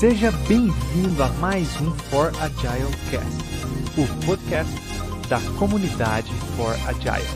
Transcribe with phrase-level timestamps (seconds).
[0.00, 3.44] Seja bem-vindo a mais um For Agile Cast,
[4.00, 4.72] o podcast
[5.28, 7.28] da comunidade For Agile.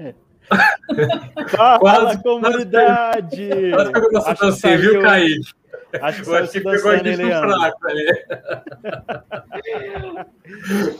[0.00, 0.12] É.
[1.78, 3.48] Fala, comunidade!
[3.70, 5.54] Quase que dancinha, viu, saiu- Kaique?
[6.02, 8.24] Acho que Eu acho que pegou a gente no fraco ali.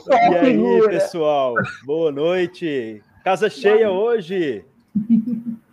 [0.07, 1.55] E aí, pessoal?
[1.83, 3.03] Boa noite.
[3.21, 4.63] Casa cheia hoje.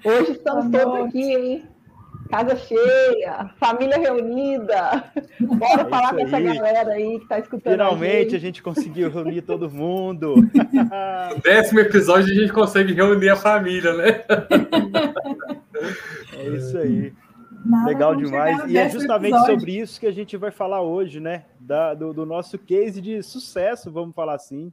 [0.05, 1.78] Hoje estamos todos aqui, hein?
[2.31, 5.05] Casa cheia, família reunida.
[5.41, 7.73] Bora É falar com essa galera aí que está escutando.
[7.73, 8.41] Finalmente a a gente.
[8.41, 10.35] gente conseguiu reunir todo mundo.
[11.43, 14.25] Décimo episódio a gente consegue reunir a família, né?
[16.37, 17.13] É isso aí.
[17.65, 18.59] Nada Legal demais.
[18.59, 19.59] no E é justamente episódio.
[19.61, 21.45] sobre isso que a gente vai falar hoje, né?
[21.59, 24.73] Da- do, do nosso case de sucesso, vamos falar assim.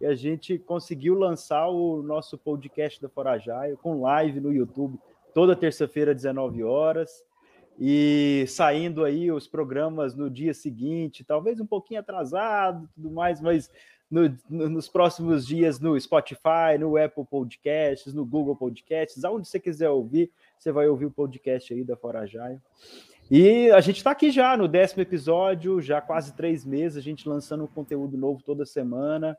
[0.00, 4.98] E a gente conseguiu lançar o nosso podcast da Forajaio com live no YouTube
[5.34, 7.24] toda terça-feira, 19 horas.
[7.78, 13.70] E saindo aí os programas no dia seguinte, talvez um pouquinho atrasado tudo mais, mas
[14.10, 19.58] no- no- nos próximos dias no Spotify, no Apple Podcasts, no Google Podcasts, aonde você
[19.58, 22.60] quiser ouvir, você vai ouvir o podcast aí da Forajaio.
[23.30, 27.28] E a gente está aqui já no décimo episódio, já quase três meses, a gente
[27.28, 29.38] lançando um conteúdo novo toda semana.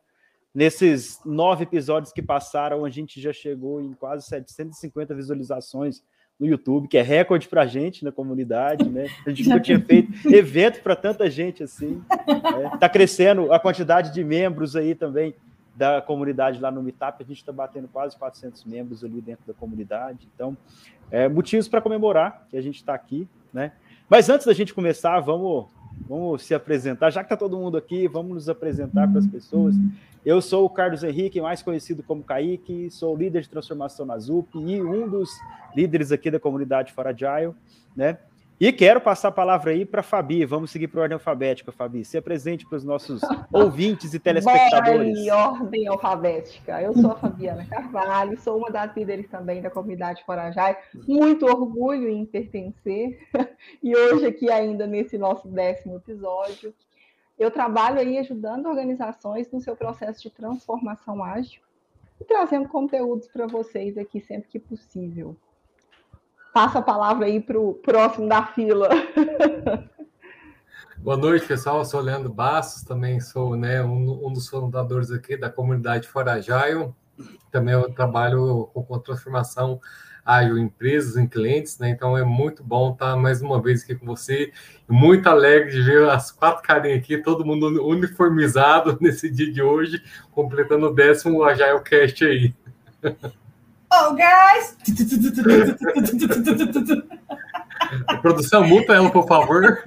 [0.53, 6.03] Nesses nove episódios que passaram, a gente já chegou em quase 750 visualizações
[6.37, 9.05] no YouTube, que é recorde para a gente na comunidade, né?
[9.25, 12.03] A gente nunca tinha feito evento para tanta gente assim.
[12.73, 15.35] Está crescendo a quantidade de membros aí também
[15.75, 17.23] da comunidade lá no Meetup.
[17.23, 20.27] A gente está batendo quase 400 membros ali dentro da comunidade.
[20.33, 20.57] Então,
[21.09, 23.71] é, motivos para comemorar que a gente está aqui, né?
[24.09, 25.67] Mas antes da gente começar, vamos,
[26.07, 27.09] vamos se apresentar.
[27.11, 29.75] Já que está todo mundo aqui, vamos nos apresentar para as pessoas.
[30.23, 34.55] Eu sou o Carlos Henrique, mais conhecido como Kaique, sou líder de transformação na ZUP
[34.55, 35.29] e um dos
[35.75, 37.55] líderes aqui da comunidade Fora Agile,
[37.95, 38.19] né?
[38.61, 40.45] E quero passar a palavra aí para a Fabi.
[40.45, 42.05] Vamos seguir por ordem alfabética, Fabi.
[42.05, 43.19] Se apresente para os nossos
[43.51, 44.99] ouvintes e telespectadores.
[44.99, 46.79] Bora em ordem alfabética.
[46.79, 50.77] Eu sou a Fabiana Carvalho, sou uma das líderes também da comunidade Forajai.
[51.07, 53.19] Muito orgulho em pertencer.
[53.81, 56.73] E hoje, aqui ainda nesse nosso décimo episódio,
[57.37, 61.61] eu trabalho aí ajudando organizações no seu processo de transformação ágil
[62.19, 65.35] e trazendo conteúdos para vocês aqui sempre que possível.
[66.53, 68.89] Passa a palavra aí para o próximo da fila.
[70.97, 71.79] Boa noite, pessoal.
[71.79, 76.93] Eu sou Leandro Bastos, também sou né, um, um dos fundadores aqui da comunidade Forajaio.
[77.51, 79.79] Também eu trabalho com, com transformação
[80.25, 81.89] ágil em empresas, em clientes, né?
[81.89, 84.51] Então é muito bom estar mais uma vez aqui com você.
[84.87, 90.03] Muito alegre de ver as quatro carinhas aqui, todo mundo uniformizado nesse dia de hoje,
[90.31, 92.53] completando o décimo Agile Cast aí.
[93.93, 94.77] Oh, guys!
[98.07, 99.83] A produção, multa ela, por favor.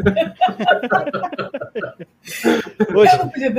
[2.94, 3.10] Hoje,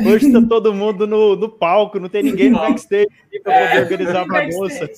[0.05, 3.07] hoje está todo mundo no, no palco, não tem ninguém no backstage
[3.43, 3.81] para poder É.
[3.81, 4.89] organizar a bagunça.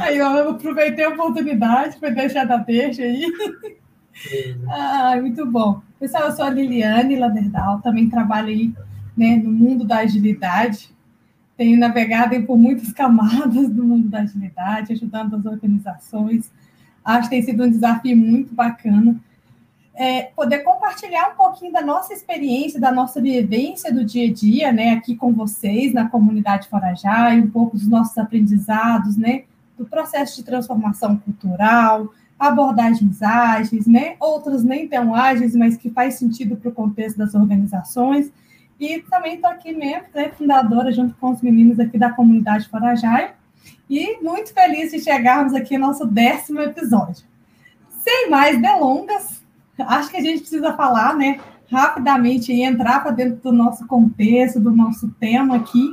[0.00, 3.26] Aí eu aproveitei a oportunidade para deixar da deixa aí.
[4.68, 5.80] Ai, muito bom.
[6.00, 8.72] Pessoal, eu sou a Liliane Laderdal, também trabalho aí
[9.16, 10.90] né, no mundo da agilidade.
[11.56, 16.50] Tenho navegado por muitas camadas do mundo da agilidade, ajudando as organizações.
[17.04, 19.16] Acho que tem sido um desafio muito bacana.
[19.94, 24.72] É, poder compartilhar um pouquinho da nossa experiência, da nossa vivência do dia a dia,
[24.72, 29.44] né, aqui com vocês na comunidade Forajai, um pouco dos nossos aprendizados, né,
[29.76, 36.14] do processo de transformação cultural, abordagens ágeis, né, outras nem tão ágeis, mas que faz
[36.14, 38.32] sentido para o contexto das organizações.
[38.82, 43.32] E também estou aqui mesmo, né, fundadora, junto com os meninos aqui da comunidade Forajai,
[43.88, 47.24] e muito feliz de chegarmos aqui no nosso décimo episódio.
[48.02, 49.40] Sem mais delongas,
[49.78, 51.38] acho que a gente precisa falar, né,
[51.70, 55.92] rapidamente e entrar para dentro do nosso contexto, do nosso tema aqui,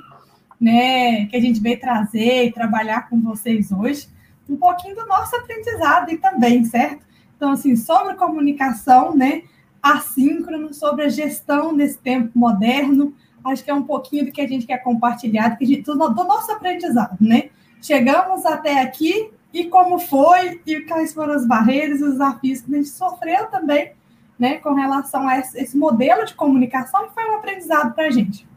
[0.59, 4.09] né, que a gente veio trazer e trabalhar com vocês hoje,
[4.49, 7.05] um pouquinho do nosso aprendizado e também, certo?
[7.37, 9.43] Então, assim, sobre comunicação, né,
[9.81, 14.47] assíncrono, sobre a gestão nesse tempo moderno, acho que é um pouquinho do que a
[14.47, 17.49] gente quer compartilhar, do, gente- do no- do nosso aprendizado, né?
[17.81, 22.77] Chegamos até aqui e como foi, e quais foram as barreiras os desafios que a
[22.77, 23.93] gente sofreu também,
[24.37, 28.47] né, com relação a esse, modelo de comunicação que foi um aprendizado para a gente.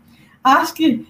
[0.42, 1.06] Acho que,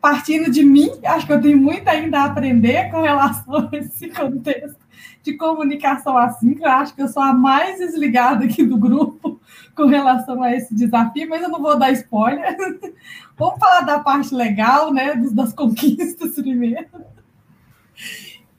[0.00, 4.08] partindo de mim, acho que eu tenho muito ainda a aprender com relação a esse
[4.08, 4.78] contexto
[5.22, 6.76] de comunicação assíncrona.
[6.76, 9.37] Acho que eu sou a mais desligada aqui do grupo
[9.78, 12.56] com relação a esse desafio, mas eu não vou dar spoiler.
[13.38, 16.88] Vamos falar da parte legal, né, das conquistas primeiro.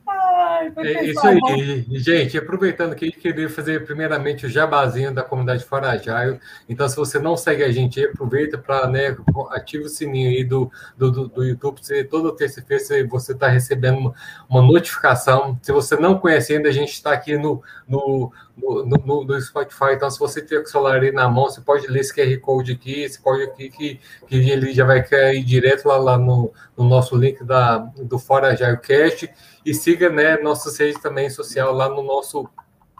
[0.07, 2.37] Ai, é isso aí, gente.
[2.37, 6.39] Aproveitando que queria fazer primeiramente o jabazinho da comunidade Fora Agile.
[6.67, 9.15] Então, se você não segue a gente, aproveita para né,
[9.51, 11.79] ativa o sininho aí do, do, do YouTube.
[11.79, 14.13] Você, toda terça-feira você está recebendo uma,
[14.49, 15.59] uma, notificação.
[15.61, 19.93] Se você não conhece ainda, a gente está aqui no, no, no, no, no, Spotify.
[19.93, 22.73] Então, se você tiver o celular aí na mão, você pode ler esse QR Code
[22.73, 26.83] aqui, esse código aqui, que, que ele já vai cair direto lá, lá no, no
[26.83, 29.29] nosso link da, do Fora Agile Cast.
[29.65, 32.47] E siga né, nossas redes também social lá no nosso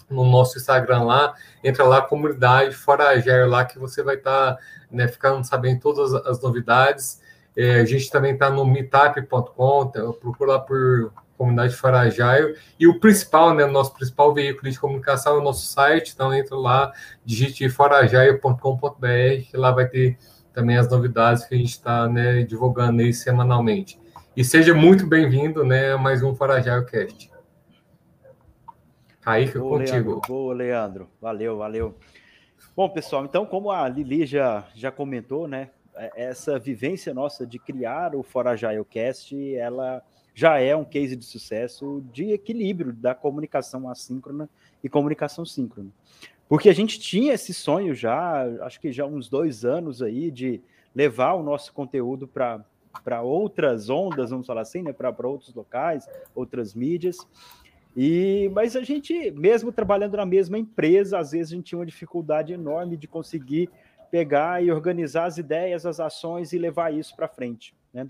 [0.10, 4.62] no nosso Instagram lá, entra lá, comunidade Fora Agile lá, que você vai estar tá,
[4.90, 7.22] né, ficando sabendo todas as novidades.
[7.56, 12.58] É, a gente também está no meetup.com, então procura lá por comunidade Fora Agile.
[12.78, 16.34] E o principal, né, o nosso principal veículo de comunicação é o nosso site, então
[16.34, 16.92] entra lá,
[17.24, 20.18] digite foraagile.com.br, que lá vai ter
[20.52, 23.98] também as novidades que a gente está né, divulgando aí semanalmente.
[24.36, 27.32] E seja muito bem-vindo, né, a mais um Forajal Cast.
[29.22, 29.96] Kaique, Boa, contigo.
[29.96, 30.22] Leandro.
[30.28, 31.10] Boa, Leandro.
[31.22, 31.96] Valeu, valeu.
[32.76, 37.58] Bom, pessoal, então, como a Lili já, já comentou, né, é, essa vivência nossa de
[37.60, 40.04] criar o Forajal Cast, ela
[40.34, 44.50] já é um case de sucesso de equilíbrio da comunicação assíncrona
[44.84, 45.90] e comunicação síncrona.
[46.48, 50.62] Porque a gente tinha esse sonho já, acho que já uns dois anos aí, de
[50.96, 56.74] levar o nosso conteúdo para outras ondas, vamos falar assim, né, para outros locais, outras
[56.74, 57.18] mídias.
[57.96, 61.86] E mas a gente, mesmo trabalhando na mesma empresa, às vezes a gente tinha uma
[61.86, 63.70] dificuldade enorme de conseguir
[64.10, 68.10] pegar e organizar as ideias, as ações e levar isso para frente, né?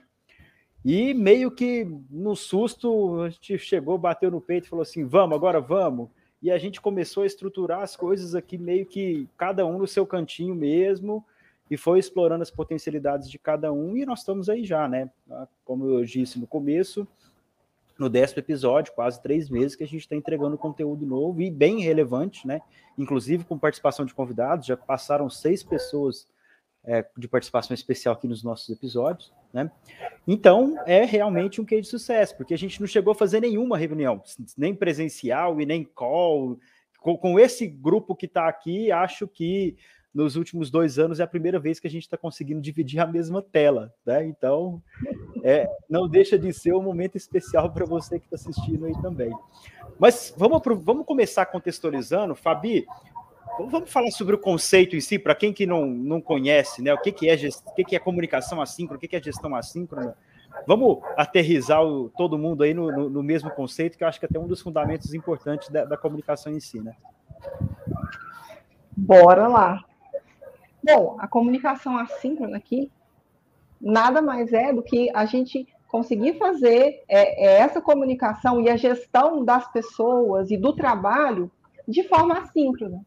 [0.84, 5.36] E meio que no susto, a gente chegou, bateu no peito e falou assim: "Vamos,
[5.36, 6.10] agora vamos".
[6.42, 10.06] E a gente começou a estruturar as coisas aqui meio que cada um no seu
[10.08, 11.26] cantinho mesmo
[11.70, 15.10] e foi explorando as potencialidades de cada um, e nós estamos aí já, né?
[15.64, 17.08] Como eu disse no começo,
[17.98, 21.82] no décimo episódio, quase três meses que a gente está entregando conteúdo novo e bem
[21.82, 22.62] relevante, né?
[22.98, 26.26] Inclusive com participação de convidados, já passaram seis pessoas
[26.84, 29.72] é, de participação especial aqui nos nossos episódios, né?
[30.28, 33.78] Então é realmente um case de sucesso, porque a gente não chegou a fazer nenhuma
[33.78, 34.22] reunião,
[34.58, 36.60] nem presencial e nem call.
[37.00, 39.78] Com, com esse grupo que está aqui, acho que
[40.14, 43.06] nos últimos dois anos é a primeira vez que a gente está conseguindo dividir a
[43.06, 44.26] mesma tela, né?
[44.26, 44.82] Então,
[45.44, 49.32] é, não deixa de ser um momento especial para você que está assistindo aí também.
[50.00, 52.86] Mas vamos, vamos começar contextualizando, Fabi.
[53.68, 56.94] Vamos falar sobre o conceito em si, para quem que não, não conhece, né?
[56.94, 57.62] O que, que, é, gest...
[57.66, 60.16] o que, que é comunicação assíncrona, o que, que é gestão assíncrona.
[60.66, 64.26] Vamos aterrizar o, todo mundo aí no, no, no, mesmo conceito, que eu acho que
[64.26, 66.96] é até um dos fundamentos importantes da, da comunicação em si, né?
[68.96, 69.84] Bora lá.
[70.84, 72.92] Bom, a comunicação assíncrona aqui
[73.80, 78.76] nada mais é do que a gente conseguir fazer é, é essa comunicação e a
[78.76, 81.52] gestão das pessoas e do trabalho
[81.88, 83.02] de forma assíncrona.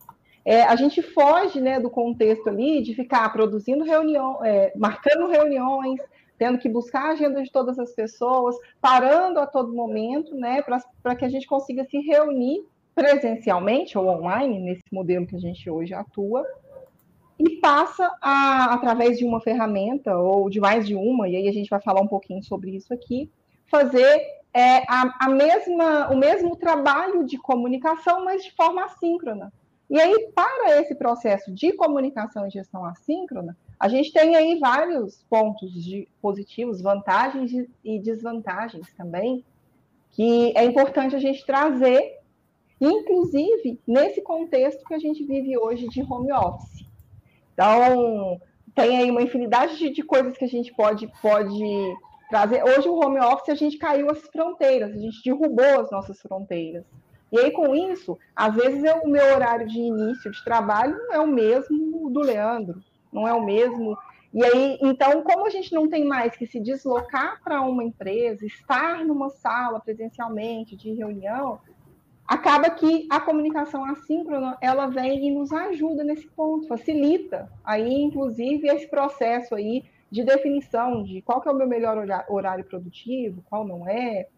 [0.44, 6.00] É, a gente foge né, do contexto ali de ficar produzindo reunião, é, marcando reuniões,
[6.36, 10.62] tendo que buscar a agenda de todas as pessoas, parando a todo momento, né,
[11.02, 15.70] para que a gente consiga se reunir presencialmente ou online, nesse modelo que a gente
[15.70, 16.44] hoje atua,
[17.38, 21.52] e passa a, através de uma ferramenta ou de mais de uma, e aí a
[21.52, 23.30] gente vai falar um pouquinho sobre isso aqui,
[23.66, 24.20] fazer
[24.52, 29.52] é, a, a mesma, o mesmo trabalho de comunicação, mas de forma assíncrona.
[29.90, 35.24] E aí, para esse processo de comunicação e gestão assíncrona, a gente tem aí vários
[35.28, 39.44] pontos de positivos, vantagens e desvantagens também,
[40.12, 42.20] que é importante a gente trazer,
[42.80, 46.86] inclusive nesse contexto que a gente vive hoje de home office.
[47.52, 48.40] Então,
[48.74, 51.94] tem aí uma infinidade de, de coisas que a gente pode, pode
[52.30, 52.64] trazer.
[52.64, 56.84] Hoje, o home office, a gente caiu as fronteiras, a gente derrubou as nossas fronteiras.
[57.32, 61.18] E aí, com isso, às vezes o meu horário de início de trabalho não é
[61.18, 63.96] o mesmo do Leandro, não é o mesmo.
[64.34, 68.44] E aí, então, como a gente não tem mais que se deslocar para uma empresa,
[68.44, 71.58] estar numa sala presencialmente de reunião,
[72.26, 78.68] acaba que a comunicação assíncrona ela vem e nos ajuda nesse ponto, facilita aí, inclusive,
[78.68, 81.96] esse processo aí de definição de qual que é o meu melhor
[82.28, 84.28] horário produtivo, qual não é.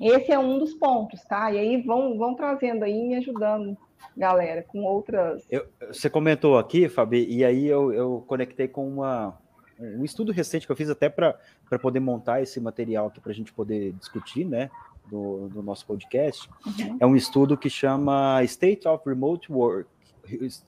[0.00, 1.52] Esse é um dos pontos, tá?
[1.52, 3.76] E aí vão, vão trazendo aí, me ajudando,
[4.16, 5.46] galera, com outras.
[5.50, 9.38] Eu, você comentou aqui, Fabi, e aí eu, eu conectei com uma,
[9.78, 11.38] um estudo recente que eu fiz até para
[11.80, 14.70] poder montar esse material aqui para a gente poder discutir, né?
[15.12, 16.96] do, do nosso podcast, uhum.
[17.00, 19.88] é um estudo que chama State of Remote Work,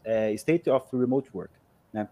[0.05, 1.53] é, State of Remote Work,
[1.93, 2.09] né?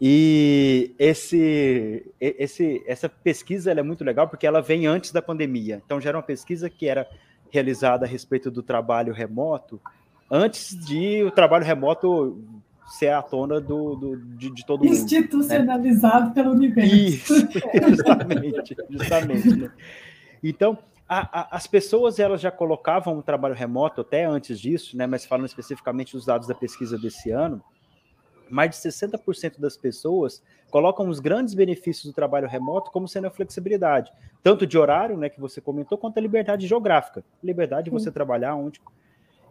[0.00, 5.82] E esse, esse, essa pesquisa é muito legal porque ela vem antes da pandemia.
[5.84, 7.06] Então, já era uma pesquisa que era
[7.50, 9.78] realizada a respeito do trabalho remoto,
[10.30, 12.42] antes de o trabalho remoto
[12.86, 14.94] ser à tona do, do de, de, todo mundo.
[14.94, 14.96] Né?
[14.96, 16.34] Institucionalizado né?
[16.34, 16.94] pelo universo.
[16.94, 17.34] Isso,
[17.88, 19.56] justamente, justamente.
[19.56, 19.70] Né?
[20.42, 25.06] Então, a, a, as pessoas elas já colocavam o trabalho remoto até antes disso, né?
[25.06, 27.62] mas falando especificamente dos dados da pesquisa desse ano,
[28.50, 33.30] mais de 60% das pessoas colocam os grandes benefícios do trabalho remoto como sendo a
[33.30, 38.10] flexibilidade, tanto de horário, né, que você comentou, quanto a liberdade geográfica, liberdade de você
[38.10, 38.80] trabalhar onde.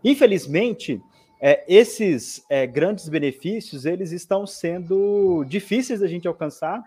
[0.04, 1.02] Infelizmente,
[1.42, 6.84] é, esses é, grandes benefícios eles estão sendo difíceis da gente alcançar,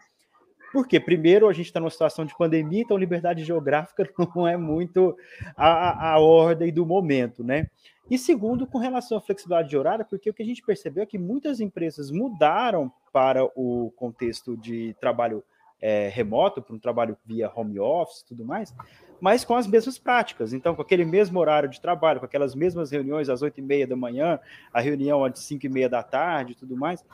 [0.73, 5.17] porque primeiro a gente está numa situação de pandemia, então liberdade geográfica não é muito
[5.57, 7.69] a, a ordem do momento, né?
[8.11, 11.07] E segundo, com relação à flexibilidade de horário, porque o que a gente percebeu é
[11.07, 15.43] que muitas empresas mudaram para o contexto de trabalho
[15.83, 18.73] é, remoto, para um trabalho via home office e tudo mais,
[19.21, 20.53] mas com as mesmas práticas.
[20.53, 23.87] Então, com aquele mesmo horário de trabalho, com aquelas mesmas reuniões às oito e meia
[23.87, 24.39] da manhã,
[24.73, 27.05] a reunião às cinco e meia da tarde e tudo mais.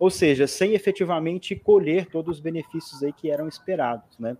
[0.00, 4.36] Ou seja, sem efetivamente colher todos os benefícios aí que eram esperados, né?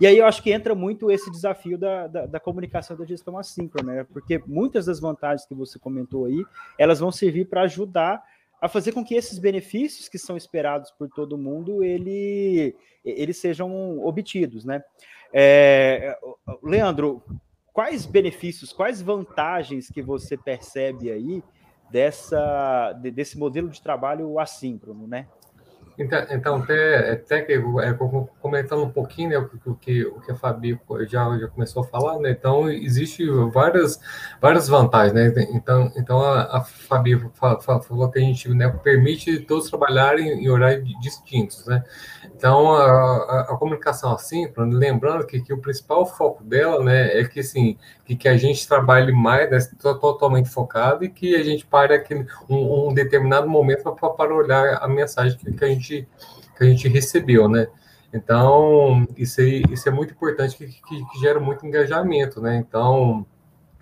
[0.00, 3.38] E aí eu acho que entra muito esse desafio da, da, da, comunicação da gestão
[3.38, 4.04] assíncrona, né?
[4.04, 6.44] Porque muitas das vantagens que você comentou aí,
[6.78, 8.22] elas vão servir para ajudar
[8.60, 13.98] a fazer com que esses benefícios que são esperados por todo mundo, ele, eles sejam
[14.04, 14.82] obtidos, né?
[15.32, 16.16] É,
[16.62, 17.22] Leandro,
[17.72, 21.42] quais benefícios, quais vantagens que você percebe aí
[21.90, 25.28] dessa, desse modelo de trabalho assíncrono, né?
[25.98, 27.92] Então, então até, até que, é,
[28.40, 32.18] comentando um pouquinho né, o, que, o que a Fabi já, já começou a falar,
[32.18, 33.98] né, então existe várias,
[34.40, 37.18] várias vantagens, né, então, então a, a Fabi
[37.62, 41.82] falou que a gente né, permite todos trabalharem em horários distintos, né,
[42.24, 47.24] então a, a, a comunicação assim, lembrando que, que o principal foco dela, né, é
[47.24, 47.78] que assim,
[48.14, 49.58] que, a gente trabalhe mais, né,
[50.00, 52.14] totalmente focado e que a gente pare aqui
[52.48, 56.08] um, um determinado momento para olhar a mensagem que, que a gente,
[56.56, 57.66] que a gente recebeu, né?
[58.12, 62.56] Então, isso, aí, isso é muito importante, que, que, que gera muito engajamento, né?
[62.56, 63.26] Então,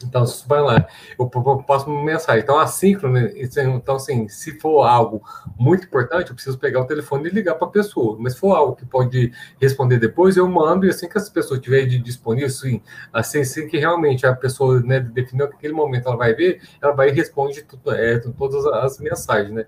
[0.06, 0.87] então, vai lá,
[1.18, 2.42] eu posso mensagem.
[2.42, 3.32] Então, assíncrono, né?
[3.37, 5.23] então, assim, se for algo
[5.58, 8.16] muito importante, eu preciso pegar o telefone e ligar para a pessoa.
[8.18, 11.58] Mas se for algo que pode responder depois, eu mando, e assim que as pessoas
[11.58, 12.80] estiverem disponível, sim,
[13.12, 16.92] assim, assim que realmente a pessoa né, definiu que aquele momento ela vai ver, ela
[16.92, 19.66] vai e responde tudo, é, todas as mensagens, né?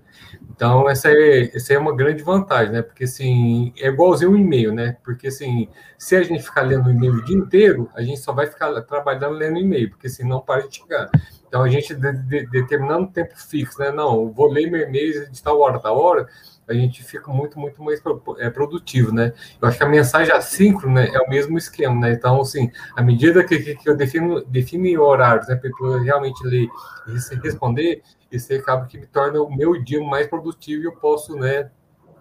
[0.49, 2.81] Então, essa é, essa é uma grande vantagem, né?
[2.81, 4.97] Porque, assim, é igualzinho um e-mail, né?
[5.03, 8.33] Porque, assim, se a gente ficar lendo o e-mail o dia inteiro, a gente só
[8.33, 11.09] vai ficar trabalhando lendo e-mail, porque, assim, não para de chegar.
[11.47, 13.91] Então, a gente de, de, determinando tempo fixo, né?
[13.91, 16.27] Não, vou ler meu e-mail de tal hora, tal hora,
[16.67, 18.01] a gente fica muito, muito mais
[18.39, 19.33] é, produtivo, né?
[19.61, 22.11] Eu acho que a mensagem assíncrona né, é o mesmo esquema, né?
[22.11, 26.67] Então, assim, à medida que, que, eu defino, defino horários, né, para realmente ler
[27.07, 31.35] e responder, isso acaba que me torna o meu dia mais produtivo e eu posso,
[31.37, 31.71] né,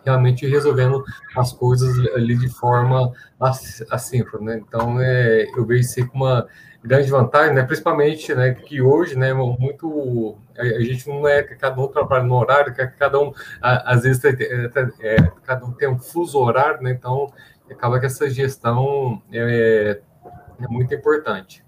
[0.07, 1.05] realmente resolvendo
[1.37, 3.13] as coisas ali de forma
[3.91, 4.63] assíncrona, né?
[4.67, 6.47] Então, é, eu vejo isso como uma
[6.83, 7.65] grande vantagem, né?
[7.65, 8.55] Principalmente, né?
[8.55, 9.35] Que hoje, né?
[9.35, 14.31] Muito a gente não é cada um trabalha no horário, cada um às vezes é,
[15.01, 16.93] é, cada um tem um fuso horário, né?
[16.93, 17.33] Então
[17.69, 20.01] acaba que essa gestão é,
[20.61, 21.67] é muito importante.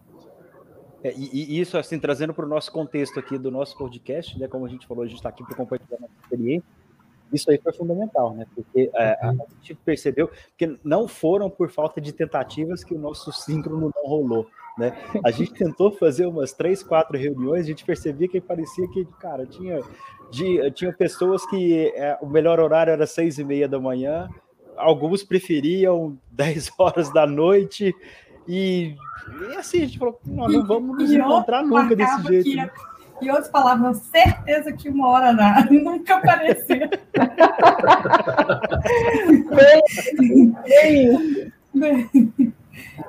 [1.03, 4.49] É, e, isso, assim, trazendo para o nosso contexto aqui do nosso podcast, né?
[4.49, 6.78] Como a gente falou, a gente está aqui para compartilhar nossa experiência
[7.33, 8.47] isso aí foi fundamental, né?
[8.55, 13.33] Porque é, a gente percebeu que não foram por falta de tentativas que o nosso
[13.33, 14.97] síncrono não rolou, né?
[15.25, 19.47] A gente tentou fazer umas três, quatro reuniões, a gente percebia que parecia que, cara,
[19.47, 19.81] tinha,
[20.31, 24.29] de, tinha pessoas que é, o melhor horário era seis e meia da manhã,
[24.77, 27.95] alguns preferiam 10 horas da noite,
[28.49, 28.97] e,
[29.51, 32.57] e assim, a gente falou, não, não vamos nos encontrar nunca desse jeito.
[32.57, 32.71] Né?
[33.21, 35.67] E outros falavam, certeza que uma hora dá.
[35.71, 36.89] Nunca apareceu.
[39.55, 41.53] bem, bem.
[41.75, 42.55] bem.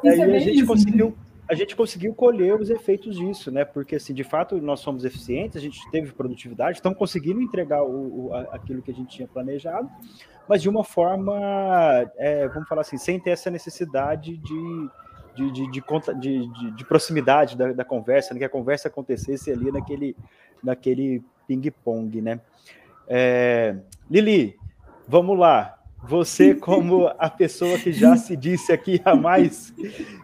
[0.03, 1.15] Aí a gente conseguiu
[1.49, 3.65] a gente conseguiu colher os efeitos disso, né?
[3.65, 8.27] Porque, assim, de fato, nós somos eficientes, a gente teve produtividade, estamos conseguindo entregar o,
[8.27, 9.89] o, aquilo que a gente tinha planejado,
[10.47, 11.35] mas de uma forma,
[12.17, 14.89] é, vamos falar assim, sem ter essa necessidade de,
[15.39, 15.81] de, de,
[16.19, 18.39] de, de, de proximidade da, da conversa, né?
[18.39, 20.15] que a conversa acontecesse ali naquele,
[20.61, 22.39] naquele ping-pong, né?
[23.07, 23.75] É,
[24.09, 24.57] Lili,
[25.07, 25.77] vamos lá.
[26.03, 29.73] Você, como a pessoa que já se disse aqui a mais,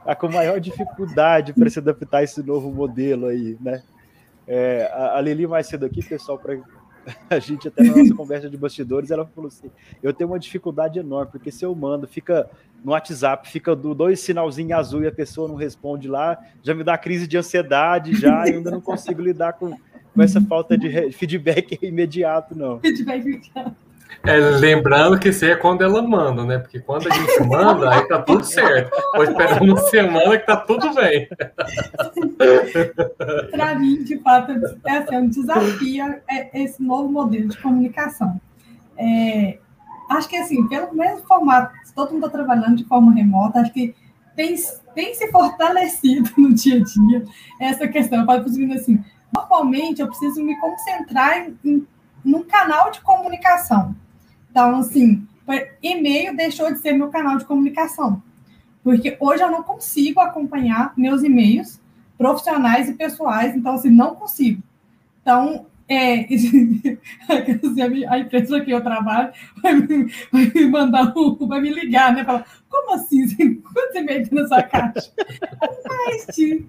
[0.06, 3.82] a com maior dificuldade para se adaptar a esse novo modelo aí, né?
[4.48, 6.60] É, a, a Lili mais cedo aqui, pessoal, para
[7.30, 9.70] a gente até na nossa conversa de bastidores, ela falou assim:
[10.02, 12.50] eu tenho uma dificuldade enorme, porque se eu mando, fica
[12.84, 16.84] no WhatsApp, fica do dois sinalzinhos azul e a pessoa não responde lá, já me
[16.84, 21.12] dá crise de ansiedade, já, eu ainda não consigo lidar com, com essa falta de
[21.12, 22.80] feedback imediato, não.
[22.80, 23.85] Feedback imediato.
[24.24, 26.58] É, lembrando que isso é quando ela manda, né?
[26.58, 28.92] Porque quando a gente manda, aí tá tudo certo.
[29.12, 31.28] Pode esperar uma semana que tá tudo bem.
[33.52, 34.52] Para mim, de fato,
[34.86, 38.40] é, assim, é um desafio é esse novo modelo de comunicação.
[38.98, 39.60] É,
[40.10, 43.96] acho que, assim, pelo mesmo formato, todo mundo está trabalhando de forma remota, acho que
[44.36, 44.56] tem,
[44.94, 47.24] tem se fortalecido no dia a dia
[47.60, 48.20] essa questão.
[48.20, 51.88] Eu falo para os assim, normalmente eu preciso me concentrar em
[52.26, 53.96] num canal de comunicação.
[54.50, 55.26] Então, assim,
[55.82, 58.22] e-mail deixou de ser meu canal de comunicação.
[58.84, 61.80] Porque hoje eu não consigo acompanhar meus e-mails
[62.18, 64.62] profissionais e pessoais, então, assim, não consigo.
[65.22, 66.26] Então, é,
[68.10, 72.24] a empresa que eu trabalho vai me, vai me mandar, vai me ligar, né?
[72.24, 73.56] Falar, como assim?
[73.62, 75.12] Quanto e-mail tem na sua caixa?
[75.88, 76.28] Mas,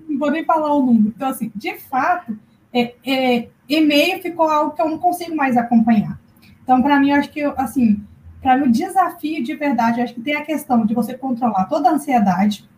[0.08, 1.12] não vou nem falar o número.
[1.16, 2.38] Então, assim, de fato,
[2.72, 6.18] é, é, e-mail ficou algo que eu não consigo mais acompanhar.
[6.62, 8.02] Então, para mim, eu acho que, assim,
[8.40, 11.88] para mim, o desafio de verdade, acho que tem a questão de você controlar toda
[11.88, 12.68] a ansiedade,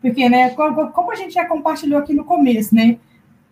[0.00, 2.98] porque, né, como a gente já compartilhou aqui no começo, né,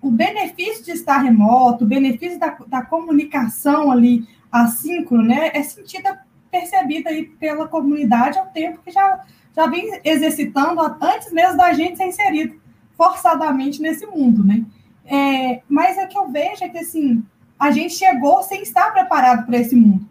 [0.03, 6.21] o benefício de estar remoto, o benefício da, da comunicação ali assíncrona, né, é sentida,
[6.51, 9.21] percebida aí pela comunidade ao tempo que já,
[9.55, 12.61] já vem exercitando antes mesmo da gente ser inserido
[12.97, 14.65] forçadamente nesse mundo, né.
[15.05, 17.25] É, mas é que eu vejo é que, assim,
[17.59, 20.09] a gente chegou sem estar preparado para esse mundo.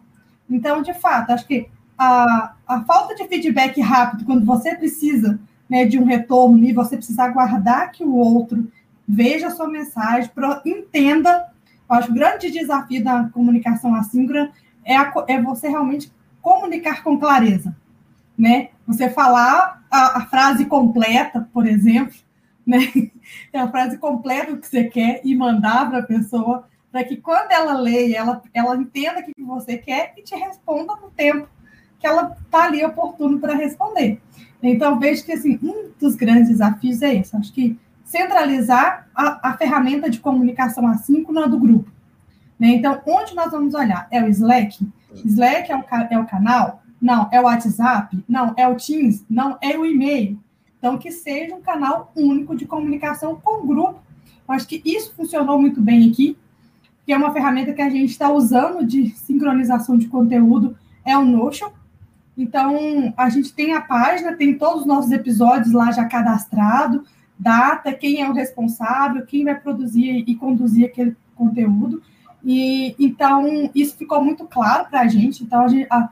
[0.50, 5.86] Então, de fato, acho que a, a falta de feedback rápido, quando você precisa né,
[5.86, 8.68] de um retorno e você precisa aguardar que o outro
[9.08, 11.48] veja a sua mensagem, pro, entenda.
[11.88, 14.52] Acho que o grande desafio da comunicação assíncrona
[14.86, 16.12] é, a, é você realmente
[16.42, 17.76] comunicar com clareza.
[18.38, 18.70] Né?
[18.88, 22.16] Você falar a, a frase completa, por exemplo,
[22.70, 22.80] né?
[23.54, 27.52] É a frase completa que você quer e mandar para a pessoa para que quando
[27.52, 31.48] ela leia, ela, ela entenda o que você quer e te responda no tempo
[32.00, 34.20] que ela está ali oportuno para responder.
[34.64, 37.36] Então, vejo que assim, um dos grandes desafios é esse.
[37.36, 41.92] Acho que centralizar a, a ferramenta de comunicação assíncrona do grupo.
[42.60, 42.70] Né?
[42.70, 44.08] Então, onde nós vamos olhar?
[44.10, 44.88] É o Slack?
[45.26, 46.82] Slack é o, é o canal?
[47.02, 47.30] Não.
[47.32, 48.24] É o WhatsApp?
[48.28, 48.54] Não.
[48.58, 49.24] É o Teams?
[49.30, 49.58] Não.
[49.62, 50.40] É o e-mail?
[50.80, 54.02] Então, que seja um canal único de comunicação com o grupo.
[54.48, 56.36] Eu acho que isso funcionou muito bem aqui
[57.10, 61.26] que é uma ferramenta que a gente está usando de sincronização de conteúdo, é o
[61.26, 61.72] Notion.
[62.38, 67.04] Então, a gente tem a página, tem todos os nossos episódios lá já cadastrado,
[67.36, 72.00] data, quem é o responsável, quem vai produzir e conduzir aquele conteúdo.
[72.46, 75.44] E então isso ficou muito claro para a gente.
[75.44, 76.10] Então a gente, a,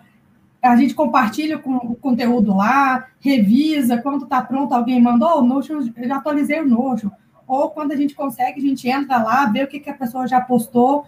[0.62, 5.46] a gente compartilha com, o conteúdo lá, revisa, quando está pronto, alguém mandou, oh, o
[5.46, 7.10] Notion, eu já atualizei o Notion
[7.48, 10.28] ou quando a gente consegue, a gente entra lá, vê o que, que a pessoa
[10.28, 11.06] já postou,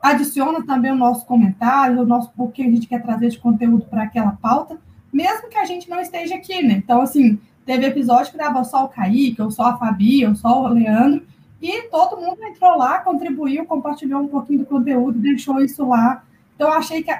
[0.00, 3.84] adiciona também o nosso comentário, o nosso o que a gente quer trazer de conteúdo
[3.86, 4.78] para aquela pauta,
[5.12, 6.74] mesmo que a gente não esteja aqui, né?
[6.74, 10.62] Então, assim, teve episódio que dava só o Kaique, ou só a Fabi, ou só
[10.62, 11.26] o Leandro,
[11.60, 16.22] e todo mundo entrou lá, contribuiu, compartilhou um pouquinho do conteúdo, deixou isso lá.
[16.54, 17.10] Então, eu achei que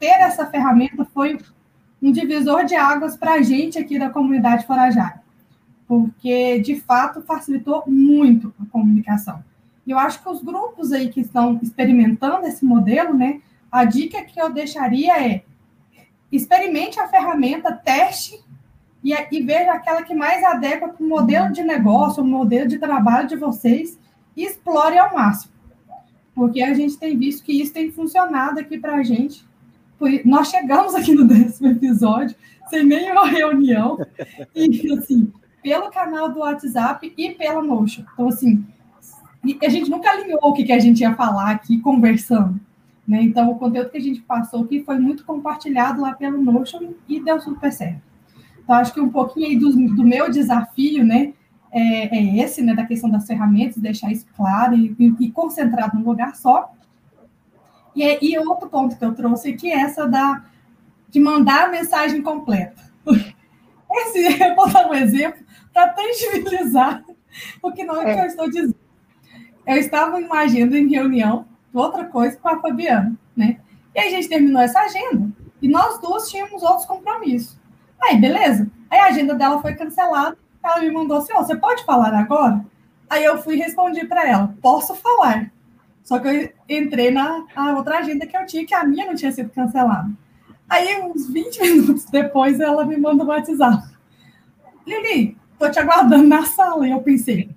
[0.00, 1.38] ter essa ferramenta foi
[2.02, 5.20] um divisor de águas para a gente aqui da comunidade Forajara
[5.90, 9.42] porque de fato facilitou muito a comunicação.
[9.84, 13.40] E eu acho que os grupos aí que estão experimentando esse modelo, né,
[13.72, 15.42] a dica que eu deixaria é
[16.30, 18.40] experimente a ferramenta, teste
[19.02, 22.78] e, e veja aquela que mais adequa para o modelo de negócio, o modelo de
[22.78, 23.98] trabalho de vocês
[24.36, 25.52] e explore ao máximo.
[26.32, 29.44] Porque a gente tem visto que isso tem funcionado aqui para a gente.
[30.24, 32.34] Nós chegamos aqui no décimo episódio
[32.68, 33.98] sem nenhuma reunião.
[34.54, 35.32] E, assim,
[35.62, 38.04] pelo canal do WhatsApp e pela Notion.
[38.14, 38.64] Então, assim,
[39.62, 42.58] a gente nunca alinhou o que, que a gente ia falar aqui conversando.
[43.06, 43.22] Né?
[43.22, 47.20] Então, o conteúdo que a gente passou aqui foi muito compartilhado lá pelo Notion e
[47.20, 48.00] deu super certo.
[48.62, 51.32] Então, acho que um pouquinho aí do, do meu desafio, né,
[51.72, 55.98] é, é, esse, né, da questão das ferramentas, deixar isso claro e, e, e concentrado
[55.98, 56.72] num lugar só.
[57.94, 60.44] E, e outro ponto que eu trouxe aqui é essa da,
[61.08, 62.90] de mandar a mensagem completa.
[63.92, 67.04] Esse, eu vou dar um exemplo para tangibilizar
[67.62, 68.74] o que não é, que eu estou dizendo.
[69.66, 73.60] Eu estava em uma agenda em reunião, outra coisa, com a Fabiana, né?
[73.94, 77.58] E aí a gente terminou essa agenda e nós duas tínhamos outros compromissos.
[78.00, 78.70] Aí, beleza.
[78.88, 80.36] Aí a agenda dela foi cancelada.
[80.62, 82.64] Ela me mandou assim: oh, você pode falar agora?
[83.08, 85.50] Aí eu fui e respondi para ela: posso falar.
[86.02, 87.44] Só que eu entrei na
[87.76, 90.10] outra agenda que eu tinha, que a minha não tinha sido cancelada.
[90.68, 93.82] Aí, uns 20 minutos depois, ela me manda um WhatsApp.
[94.86, 96.86] Lili, tô te aguardando na sala.
[96.86, 97.50] E eu pensei,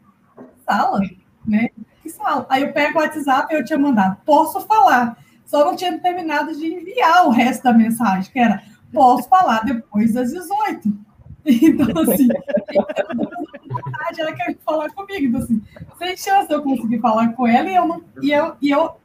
[0.65, 0.99] sala?
[1.45, 1.69] Né?
[2.01, 2.47] Que sala?
[2.49, 5.17] Aí eu pego o WhatsApp e eu tinha mandado, posso falar.
[5.45, 10.13] Só não tinha terminado de enviar o resto da mensagem, que era, posso falar depois
[10.13, 10.91] das 18.
[11.45, 12.29] Então, assim,
[14.17, 15.25] ela quer falar comigo.
[15.25, 15.61] Então, assim,
[15.97, 18.95] sem chance eu conseguir falar com ela e eu, não, e eu, e eu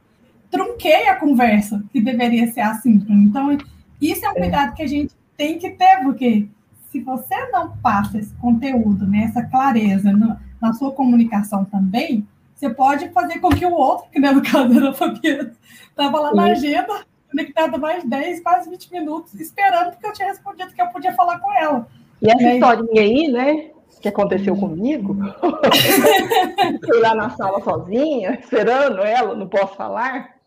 [0.49, 3.05] trunquei a conversa, que deveria ser assim.
[3.09, 3.57] Então,
[4.01, 6.47] isso é um cuidado que a gente tem que ter, porque
[6.89, 12.69] se você não passa esse conteúdo, né, essa clareza no, na sua comunicação também, você
[12.69, 15.53] pode fazer com que o outro, que né, no caso era a Fabiana,
[15.89, 20.73] estava lá na agenda, conectado mais 10, quase 20 minutos, esperando porque eu tinha respondido
[20.73, 21.87] que eu podia falar com ela.
[22.21, 23.69] E essa historinha aí, né,
[24.01, 25.15] que aconteceu comigo,
[26.85, 30.38] fui lá na sala sozinha, esperando ela, não posso falar,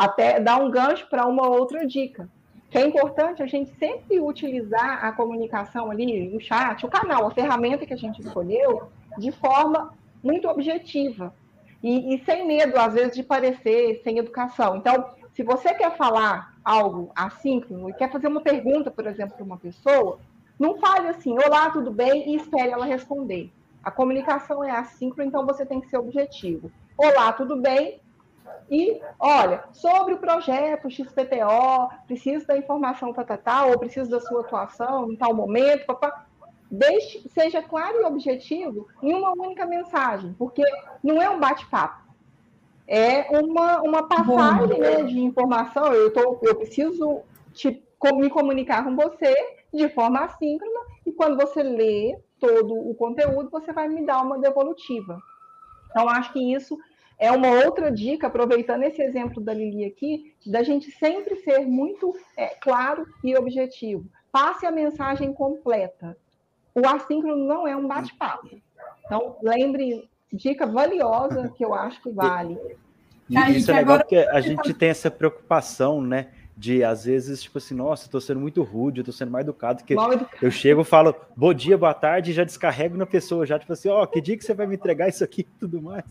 [0.00, 2.26] até dar um gancho para uma outra dica
[2.70, 7.30] que é importante a gente sempre utilizar a comunicação ali, o chat, o canal, a
[7.32, 11.34] ferramenta que a gente escolheu, de forma muito objetiva
[11.82, 14.76] e, e, sem medo, às vezes, de parecer sem educação.
[14.76, 19.44] Então, se você quer falar algo assíncrono e quer fazer uma pergunta, por exemplo, para
[19.44, 20.20] uma pessoa,
[20.56, 23.50] não fale assim, olá, tudo bem, e espere ela responder.
[23.82, 26.70] A comunicação é assíncrona, então você tem que ser objetivo.
[26.96, 28.00] Olá, tudo bem?
[28.70, 34.42] E, olha, sobre o projeto XPTO, preciso da informação tal, tal, ou preciso da sua
[34.42, 36.26] atuação em tal momento, papá.
[36.70, 40.62] Deixe, seja claro e objetivo em uma única mensagem, porque
[41.02, 42.00] não é um bate-papo.
[42.86, 45.92] É uma, uma passagem né, de informação.
[45.92, 47.22] Eu, tô, eu preciso
[47.52, 47.82] te,
[48.14, 49.34] me comunicar com você
[49.72, 54.38] de forma assíncrona, e quando você lê todo o conteúdo, você vai me dar uma
[54.38, 55.20] devolutiva.
[55.90, 56.78] Então, acho que isso
[57.20, 62.16] é uma outra dica, aproveitando esse exemplo da Lili aqui, da gente sempre ser muito
[62.34, 64.06] é, claro e objetivo.
[64.32, 66.16] Passe a mensagem completa.
[66.74, 68.48] O assíncrono não é um bate-papo.
[69.04, 72.58] Então, lembre, dica valiosa que eu acho que vale.
[73.28, 76.28] E isso é legal porque a gente tem essa preocupação, né?
[76.56, 79.94] de às vezes, tipo assim, nossa, estou sendo muito rude, estou sendo mais educado, que
[80.42, 83.88] eu chego, falo bom dia, boa tarde, e já descarrego na pessoa, já tipo assim,
[83.88, 86.04] ó, oh, que dia que você vai me entregar isso aqui e tudo mais.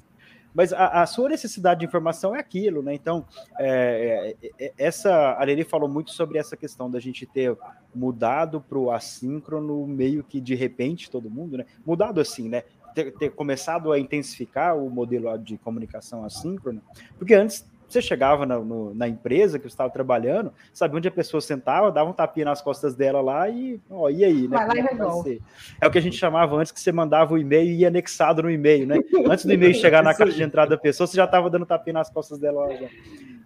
[0.54, 2.94] Mas a, a, sua necessidade de informação é aquilo, né?
[2.94, 3.26] Então,
[3.60, 7.56] é, é, é essa a Lili falou muito sobre essa questão da gente ter
[7.94, 11.66] mudado para o assíncrono meio que de repente todo mundo, né?
[11.86, 12.64] Mudado assim, né?
[12.94, 16.82] Ter, ter começado a intensificar o modelo de comunicação assíncrona,
[17.18, 21.12] porque antes você chegava na, no, na empresa que você estava trabalhando, sabia onde a
[21.12, 24.58] pessoa sentava, dava um tapinha nas costas dela lá e, ó, e aí, né?
[24.58, 25.42] Vai lá e é resolve.
[25.82, 28.44] É o que a gente chamava antes que você mandava o e-mail e ia anexado
[28.44, 28.98] no e-mail, né?
[29.30, 31.94] Antes do e-mail chegar na caixa de entrada da pessoa, você já estava dando tapinha
[31.94, 32.76] nas costas dela lá.
[32.76, 32.88] Já.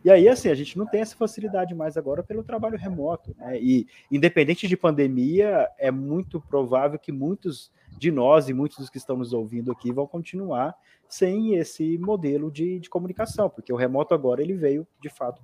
[0.04, 3.58] E aí, assim, a gente não tem essa facilidade mais agora pelo trabalho remoto, né?
[3.58, 7.72] E independente de pandemia, é muito provável que muitos
[8.04, 10.76] de nós e muitos dos que estão nos ouvindo aqui vão continuar
[11.08, 15.42] sem esse modelo de, de comunicação, porque o remoto agora ele veio de fato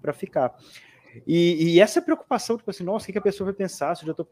[0.00, 0.52] para ficar.
[1.26, 3.94] E, e, essa preocupação, tipo assim, nossa, o que, a pessoa vai pensar?
[3.94, 4.26] Se eu já tô...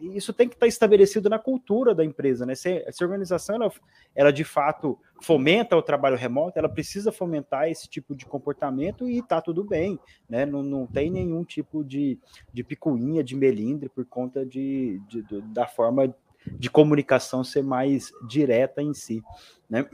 [0.00, 2.54] Isso tem que estar tá estabelecido na cultura da empresa, né?
[2.54, 3.72] Se, se a organização, ela,
[4.14, 9.22] ela, de fato fomenta o trabalho remoto, ela precisa fomentar esse tipo de comportamento e
[9.22, 9.98] tá tudo bem,
[10.28, 10.44] né?
[10.44, 12.18] Não, não tem nenhum tipo de,
[12.52, 16.12] de picuinha, de melindre por conta de, de, de da forma
[16.52, 19.22] de comunicação ser mais direta em si,
[19.68, 19.84] né?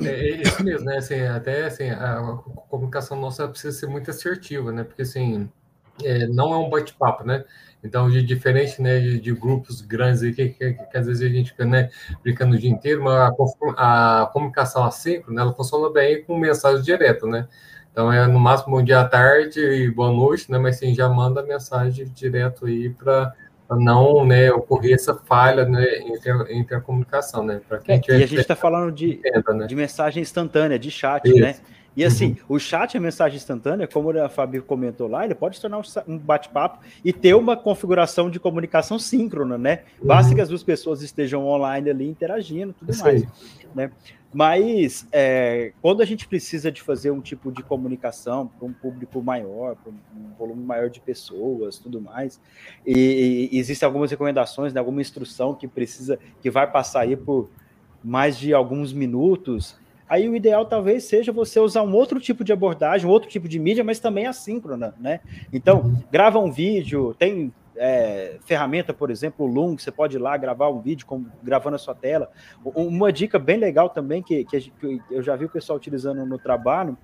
[0.00, 0.98] É, é isso mesmo, né?
[0.98, 4.84] Assim, até assim, a comunicação nossa precisa ser muito assertiva, né?
[4.84, 5.50] Porque assim,
[6.02, 7.44] é, não é um bate-papo, né?
[7.82, 11.28] Então, de diferente né, de, de grupos grandes aí, que, que, que, às vezes a
[11.28, 11.90] gente fica né,
[12.22, 13.14] brincando o dia inteiro, mas
[13.76, 17.48] a, a comunicação assíncrona, ela funciona bem com mensagem direta, né?
[17.90, 20.58] Então, é no máximo bom dia à tarde e boa noite, né?
[20.58, 23.34] Mas sim, já manda mensagem direto aí para
[23.76, 27.60] não né, ocorrer essa falha né, entre, a, entre a comunicação, né?
[27.68, 29.66] Para quem é, e a gente está falando de, entenda, né?
[29.66, 31.40] de mensagem instantânea, de chat, Isso.
[31.40, 31.56] né?
[31.96, 32.56] E assim, uhum.
[32.56, 36.18] o chat é mensagem instantânea, como a Fabi comentou lá, ele pode se tornar um
[36.18, 39.82] bate-papo e ter uma configuração de comunicação síncrona, né?
[40.02, 40.36] Basta uhum.
[40.36, 43.24] que as duas pessoas estejam online ali interagindo, tudo Isso mais.
[43.74, 43.90] Né?
[44.32, 49.22] Mas é, quando a gente precisa de fazer um tipo de comunicação para um público
[49.22, 52.40] maior, para um volume maior de pessoas, tudo mais,
[52.86, 57.50] e, e existem algumas recomendações, né, alguma instrução que precisa, que vai passar aí por
[58.02, 59.76] mais de alguns minutos,
[60.12, 63.48] aí o ideal talvez seja você usar um outro tipo de abordagem, um outro tipo
[63.48, 65.20] de mídia, mas também assíncrona, né?
[65.50, 70.36] Então, grava um vídeo, tem é, ferramenta, por exemplo, o Loom, você pode ir lá
[70.36, 72.30] gravar um vídeo com, gravando a sua tela.
[72.62, 74.70] Uma dica bem legal também que, que,
[75.10, 76.94] eu já vi o pessoal utilizando no trabalho,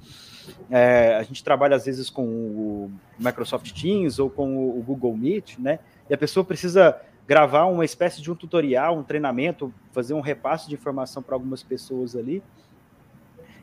[0.71, 5.57] é, a gente trabalha às vezes com o Microsoft Teams ou com o Google Meet,
[5.59, 5.79] né?
[6.11, 6.95] E a pessoa precisa
[7.27, 11.63] gravar uma espécie de um tutorial, um treinamento, fazer um repasse de informação para algumas
[11.63, 12.43] pessoas ali.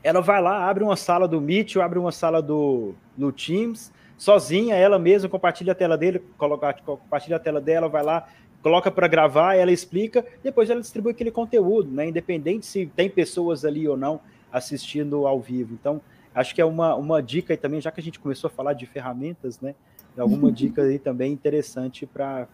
[0.05, 3.91] Ela vai lá, abre uma sala do Meet ou abre uma sala do no Teams,
[4.15, 8.27] sozinha, ela mesma compartilha a tela dele, coloca, compartilha a tela dela, vai lá,
[8.61, 12.07] coloca para gravar, ela explica, depois ela distribui aquele conteúdo, né?
[12.07, 14.19] Independente se tem pessoas ali ou não
[14.51, 15.73] assistindo ao vivo.
[15.73, 15.99] Então,
[16.35, 18.73] acho que é uma, uma dica aí também, já que a gente começou a falar
[18.73, 19.73] de ferramentas, né?
[20.15, 22.47] Alguma dica aí também interessante para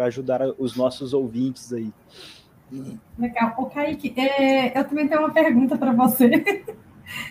[0.00, 1.90] ajudar os nossos ouvintes aí.
[3.18, 3.54] Legal.
[3.58, 6.30] O Kaique, é, eu também tenho uma pergunta para você.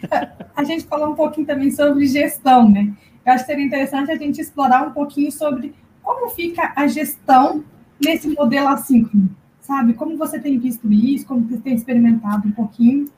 [0.55, 2.93] a gente falou um pouquinho também sobre gestão, né?
[3.25, 7.63] Eu acho que seria interessante a gente explorar um pouquinho sobre como fica a gestão
[8.01, 9.93] nesse modelo assíncrono, sabe?
[9.93, 13.09] Como você tem visto isso, como você tem experimentado um pouquinho.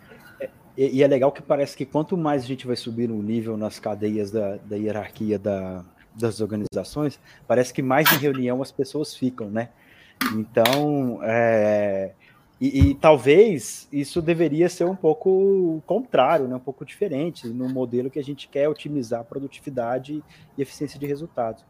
[0.75, 3.58] E, e, é legal que parece que quanto mais a gente vai subir no nível
[3.58, 5.84] nas cadeias da, da hierarquia da,
[6.15, 9.69] das organizações, parece que mais em reunião as pessoas ficam, né?
[10.36, 12.13] Então, é,
[12.60, 16.55] e, e, talvez isso deveria ser um pouco contrário, né?
[16.55, 20.21] um pouco diferente no modelo que a gente quer otimizar a produtividade
[20.58, 21.65] e eficiência de resultados.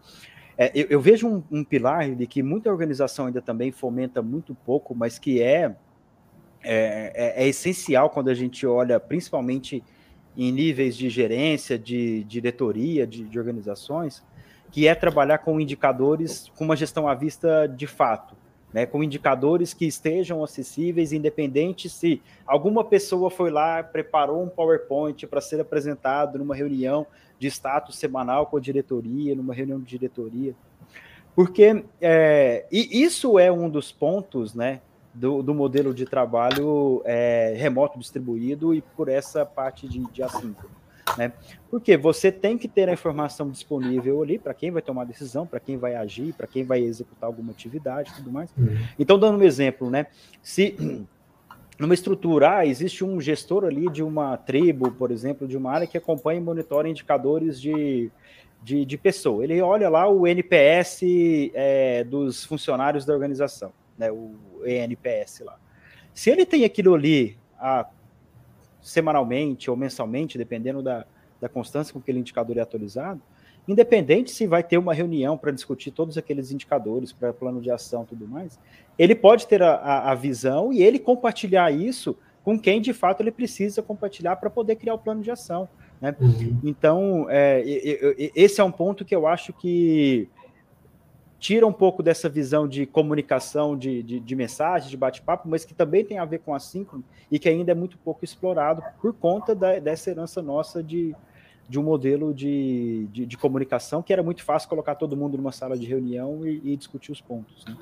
[0.58, 4.54] É, eu, eu, vejo um, um, pilar de que muita organização ainda também fomenta muito
[4.54, 5.76] pouco, mas que é,
[6.64, 9.84] é, é, é essencial quando a gente olha principalmente
[10.36, 14.24] em níveis de gerência, de diretoria, de, de organizações,
[14.72, 18.36] que é trabalhar com indicadores, com uma gestão à vista de fato,
[18.74, 25.26] né, com indicadores que estejam acessíveis, independente se alguma pessoa foi lá, preparou um PowerPoint
[25.28, 27.06] para ser apresentado numa reunião
[27.40, 30.54] de status semanal com a diretoria, numa reunião de diretoria.
[31.36, 34.82] Porque é, e isso é um dos pontos né,
[35.14, 40.79] do, do modelo de trabalho é, remoto distribuído e por essa parte de, de assíncrono.
[41.18, 41.32] Né?
[41.70, 45.60] Porque você tem que ter a informação disponível ali para quem vai tomar decisão, para
[45.60, 48.50] quem vai agir, para quem vai executar alguma atividade, tudo mais.
[48.58, 48.78] Uhum.
[48.98, 50.08] Então, dando um exemplo, né?
[50.42, 50.76] Se
[51.80, 55.88] numa estrutura, ah, existe um gestor ali de uma tribo, por exemplo, de uma área
[55.88, 58.12] que acompanha e monitora indicadores de,
[58.62, 59.44] de, de pessoa.
[59.44, 61.02] Ele olha lá o NPS
[61.54, 64.12] é, dos funcionários da organização, né?
[64.12, 65.58] O ENPS lá.
[66.14, 67.88] Se ele tem aquilo ali há
[68.82, 71.06] semanalmente ou mensalmente, dependendo da,
[71.40, 73.22] da constância com que aquele indicador é atualizado,
[73.68, 78.04] independente se vai ter uma reunião para discutir todos aqueles indicadores, para plano de ação
[78.04, 78.60] e tudo mais,
[78.98, 83.22] ele pode ter a, a, a, visão e ele compartilhar isso com quem de fato
[83.22, 85.70] ele precisa compartilhar para poder criar o plano de ação.
[86.02, 86.16] Né?
[86.20, 86.58] Uhum.
[86.64, 87.62] Então, é,
[88.36, 90.28] esse é um ponto que eu acho que
[91.40, 95.74] tira um pouco dessa visão de comunicação, de, de, de mensagem, de bate-papo, mas que
[95.74, 99.56] também tem a ver com assíncrono e que ainda é muito pouco explorado por conta
[99.56, 101.16] da, dessa herança nossa de,
[101.68, 105.54] de um modelo de, de, de, comunicação que era muito fácil colocar todo mundo numa
[105.54, 107.66] sala de reunião e, e discutir os pontos.
[107.66, 107.78] Né?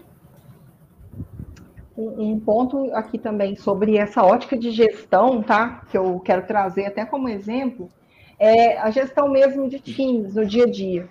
[1.97, 5.83] Um, um ponto aqui também sobre essa ótica de gestão, tá?
[5.89, 7.89] Que eu quero trazer até como exemplo,
[8.37, 11.09] é a gestão mesmo de times no dia a dia.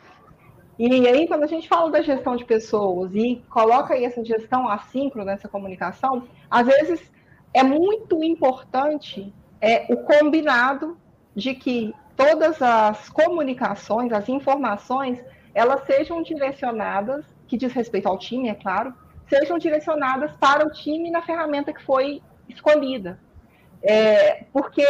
[0.79, 4.69] E aí, quando a gente fala da gestão de pessoas e coloca aí essa gestão
[4.69, 7.11] assíncrona nessa comunicação, às vezes
[7.55, 10.99] é muito importante é, o combinado
[11.35, 15.19] de que todas as comunicações, as informações,
[15.55, 18.93] elas sejam direcionadas, que diz respeito ao time, é claro,
[19.29, 23.19] sejam direcionadas para o time na ferramenta que foi escolhida.
[23.83, 24.87] É, porque,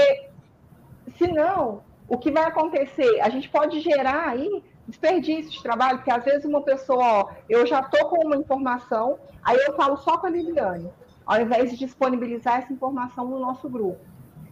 [1.16, 3.20] senão, o que vai acontecer?
[3.20, 7.66] A gente pode gerar aí desperdício de trabalho, porque às vezes uma pessoa, ó, eu
[7.66, 10.90] já estou com uma informação, aí eu falo só com a Liliane,
[11.24, 14.00] ao invés de disponibilizar essa informação no nosso grupo.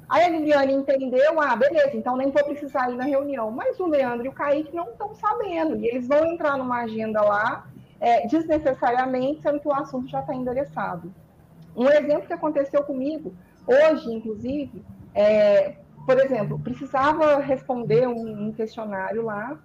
[0.08, 3.50] Aí a Liliane entendeu, ah, beleza, então nem vou precisar ir na reunião.
[3.50, 7.22] Mas o Leandro e o Kaique não estão sabendo, e eles vão entrar numa agenda
[7.22, 7.66] lá,
[8.00, 11.12] é, desnecessariamente, sendo que o assunto já está endereçado.
[11.74, 13.34] Um exemplo que aconteceu comigo,
[13.66, 19.58] hoje, inclusive, é, por exemplo, precisava responder um, um questionário lá,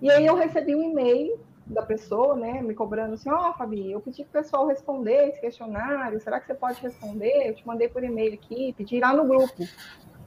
[0.00, 3.90] e aí eu recebi um e-mail da pessoa, né, me cobrando assim, ó, oh, Fabi,
[3.90, 7.48] eu pedi que o pessoal responder esse questionário, será que você pode responder?
[7.48, 9.64] Eu te mandei por e-mail aqui, pedi lá no grupo.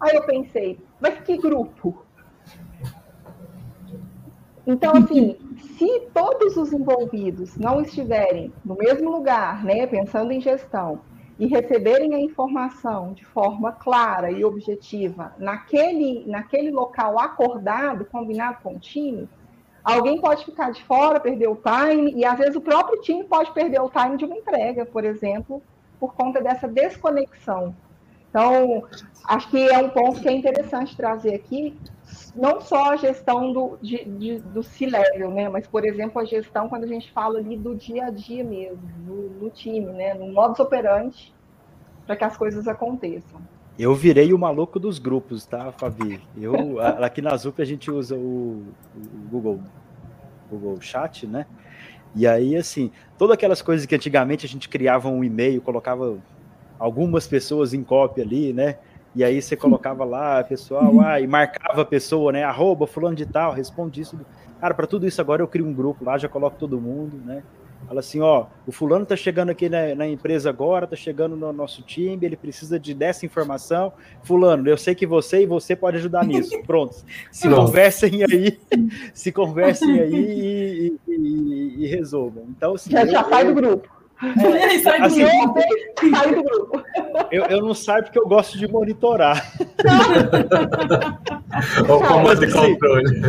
[0.02, 2.06] Aí eu pensei, mas que grupo?
[4.68, 5.38] Então, assim,
[5.78, 11.02] se todos os envolvidos não estiverem no mesmo lugar, né, pensando em gestão,
[11.40, 18.76] e receberem a informação de forma clara e objetiva naquele, naquele local acordado, combinado com
[18.76, 19.28] o time,
[19.84, 23.52] alguém pode ficar de fora, perder o time, e às vezes o próprio time pode
[23.54, 25.62] perder o time de uma entrega, por exemplo,
[26.00, 27.76] por conta dessa desconexão.
[28.30, 28.84] Então,
[29.26, 31.76] acho que é um ponto que é interessante trazer aqui,
[32.36, 35.50] não só a gestão do, de, de, do C-level, né?
[35.50, 38.80] Mas, por exemplo, a gestão quando a gente fala ali do dia a dia mesmo,
[39.42, 40.14] no, time, né?
[40.14, 41.34] No modus operandi,
[42.06, 43.42] para que as coisas aconteçam.
[43.80, 46.20] Eu virei o maluco dos grupos, tá, Fabi?
[46.36, 49.62] Eu, aqui na Zup a gente usa o, o Google,
[50.52, 51.46] Google Chat, né?
[52.14, 56.18] E aí, assim, todas aquelas coisas que antigamente a gente criava um e-mail, colocava
[56.78, 58.80] algumas pessoas em cópia ali, né?
[59.16, 62.44] E aí você colocava lá, pessoal, ah, e marcava a pessoa, né?
[62.44, 64.20] Arroba, fulano de tal, responde isso.
[64.60, 67.44] Cara, para tudo isso agora eu crio um grupo lá, já coloco todo mundo, né?
[67.88, 71.52] Fala assim, ó, o fulano tá chegando aqui na, na, empresa agora, tá chegando no
[71.52, 73.92] nosso time, ele precisa de dessa informação.
[74.22, 76.62] Fulano, eu sei que você e você pode ajudar nisso.
[76.68, 76.96] Pronto.
[77.32, 77.66] Se Pronto.
[77.66, 78.60] conversem aí,
[79.14, 82.46] se conversem aí e, e, e, e resolvam.
[82.50, 84.00] Então, assim, já, eu, já sai do grupo.
[84.22, 85.26] É, sai assim,
[86.12, 86.84] sai do grupo.
[87.32, 89.52] Eu, eu não saio porque eu gosto de monitorar.
[91.84, 93.22] o comando de controle.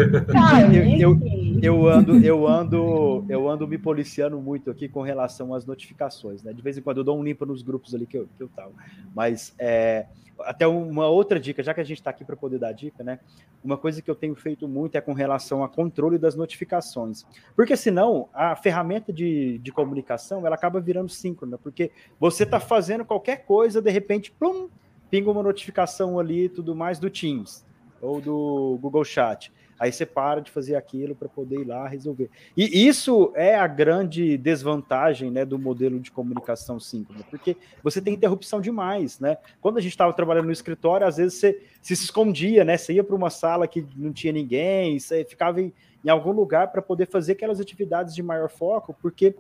[1.00, 1.18] Eu, eu,
[1.62, 6.52] eu, ando, eu ando, eu ando me policiando muito aqui com relação às notificações, né?
[6.52, 8.48] De vez em quando eu dou um limpo nos grupos ali que eu, que eu
[8.48, 8.72] tava.
[9.14, 10.06] Mas é,
[10.40, 13.20] até uma outra dica, já que a gente está aqui para poder dar dica, né?
[13.62, 17.24] Uma coisa que eu tenho feito muito é com relação a controle das notificações.
[17.54, 23.04] Porque senão a ferramenta de, de comunicação ela acaba virando síncrona, porque você está fazendo
[23.04, 24.68] qualquer coisa, de repente, plum,
[25.10, 27.64] pinga uma notificação ali e tudo mais do Teams
[28.00, 29.52] ou do Google Chat.
[29.80, 32.28] Aí você para de fazer aquilo para poder ir lá resolver.
[32.54, 38.12] E isso é a grande desvantagem né, do modelo de comunicação síncrona, porque você tem
[38.12, 39.38] interrupção demais, né?
[39.58, 42.76] Quando a gente estava trabalhando no escritório, às vezes você, se escondia, né?
[42.76, 45.72] Você ia para uma sala que não tinha ninguém, você ficava em,
[46.04, 49.34] em algum lugar para poder fazer aquelas atividades de maior foco, porque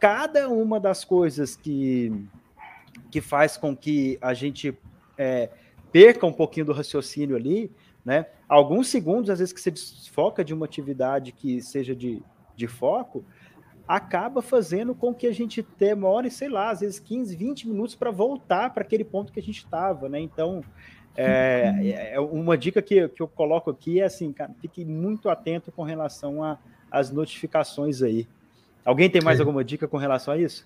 [0.00, 2.12] cada uma das coisas que,
[3.08, 4.76] que faz com que a gente
[5.16, 5.48] é,
[5.92, 7.70] perca um pouquinho do raciocínio ali,
[8.06, 8.26] né?
[8.48, 12.22] Alguns segundos, às vezes, que você desfoca de uma atividade que seja de,
[12.54, 13.24] de foco,
[13.86, 18.12] acaba fazendo com que a gente demore, sei lá, às vezes 15, 20 minutos para
[18.12, 20.20] voltar para aquele ponto que a gente estava, né?
[20.20, 20.62] Então,
[21.16, 25.28] é, é, é, uma dica que, que eu coloco aqui é assim, cara, fique muito
[25.28, 28.28] atento com relação às notificações aí.
[28.84, 30.64] Alguém tem mais alguma dica com relação a isso?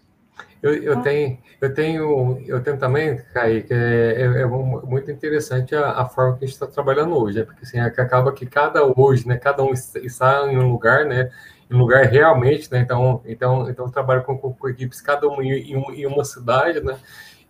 [0.62, 5.92] Eu, eu, tenho, eu tenho, eu tenho também, Kaique, é, é, é muito interessante a,
[5.92, 7.44] a, forma que a gente está trabalhando hoje, né?
[7.44, 9.36] Porque assim, é acaba que cada hoje, né?
[9.38, 11.30] Cada um está em um lugar, né?
[11.70, 12.80] Em um lugar realmente, né?
[12.80, 16.98] Então, então, então eu trabalho com, com, equipes, cada uma em, em, uma cidade, né?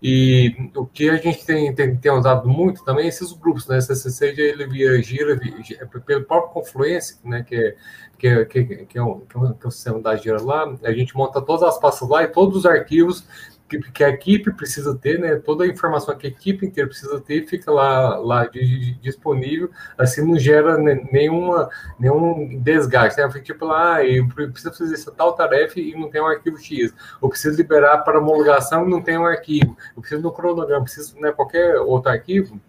[0.02, 3.80] E o que a gente tem, tem, tem usado muito também é esses grupos, né?
[3.80, 7.42] Seja ele via Gira, via, pelo próprio Confluência, né?
[7.42, 7.76] Que é,
[8.18, 11.14] que é, que, que, é o, que é o sistema da Gira lá, a gente
[11.14, 13.26] monta todas as pastas lá e todos os arquivos
[13.78, 15.36] que, a equipe precisa ter, né?
[15.36, 18.48] Toda a informação que a equipe inteira precisa ter fica lá, lá
[19.00, 23.28] disponível, assim não gera nenhuma, nenhum desgaste, né?
[23.40, 26.94] Tipo lá, ah, eu preciso fazer essa tal tarefa e não tem um arquivo X,
[27.20, 31.18] ou preciso liberar para homologação e não tem um arquivo, eu preciso do cronograma, preciso
[31.20, 32.60] né, qualquer outro arquivo,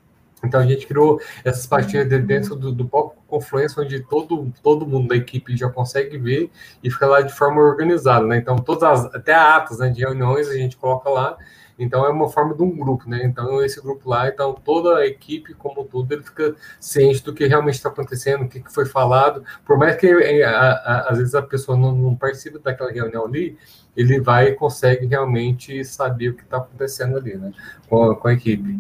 [0.44, 4.86] então a gente criou essas pastinhas de dentro do, do próprio Confluence, onde todo, todo
[4.86, 6.50] mundo da equipe já consegue ver
[6.84, 8.38] e fica lá de forma organizada, né?
[8.38, 11.38] Então todas as, até atas né, de reuniões a gente coloca lá.
[11.80, 13.22] Então é uma forma de um grupo, né?
[13.24, 17.48] Então esse grupo lá, então toda a equipe como tudo ele fica ciente do que
[17.48, 19.44] realmente está acontecendo, o que, que, foi falado.
[19.66, 23.26] Por mais que é, a, a, às vezes a pessoa não, não participe daquela reunião
[23.26, 23.58] ali,
[23.96, 27.52] ele vai e consegue realmente saber o que está acontecendo ali, né?
[27.90, 28.80] Com, com a equipe.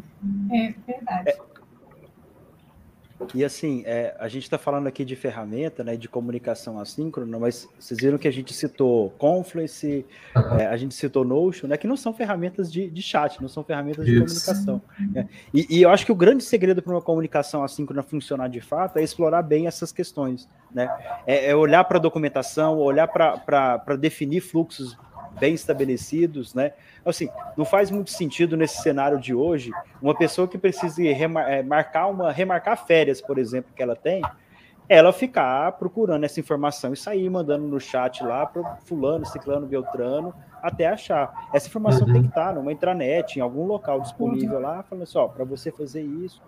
[0.52, 1.30] É verdade.
[1.30, 1.51] É,
[3.34, 7.68] e assim, é, a gente está falando aqui de ferramenta, né, de comunicação assíncrona, mas
[7.80, 10.06] vocês viram que a gente citou Confluence,
[10.36, 10.56] uhum.
[10.58, 13.64] é, a gente citou Notion, né, que não são ferramentas de, de chat, não são
[13.64, 14.14] ferramentas Isso.
[14.14, 14.82] de comunicação.
[15.14, 15.28] Né?
[15.54, 18.98] E, e, eu acho que o grande segredo para uma comunicação assíncrona funcionar de fato
[18.98, 20.48] é explorar bem essas questões.
[20.74, 20.90] Né?
[21.28, 24.98] É, é olhar para a documentação, olhar para definir fluxos
[25.40, 26.74] bem estabelecidos, né?
[27.06, 29.72] Assim, não faz muito sentido nesse cenário de hoje
[30.02, 34.22] uma pessoa que precise é, marcar uma remarcar férias, por exemplo, que ela tem,
[34.88, 40.34] ela ficar procurando essa informação e sair mandando no chat lá para fulano, ciclano, beltrano,
[40.62, 41.50] até achar.
[41.54, 42.14] Essa informação uhum.
[42.14, 45.72] tem que estar numa intranet, em algum local disponível lá, falando assim, ó, para você
[45.72, 46.42] fazer isso.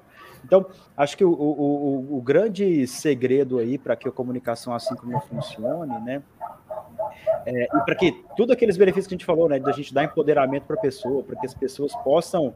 [0.44, 0.66] Então,
[0.98, 5.20] acho que o, o, o, o grande segredo aí para que a comunicação assim como
[5.22, 6.22] funcione, né,
[7.46, 10.04] é, e para que tudo aqueles benefícios que a gente falou, né, da gente dar
[10.04, 12.54] empoderamento para a pessoa, para que as pessoas possam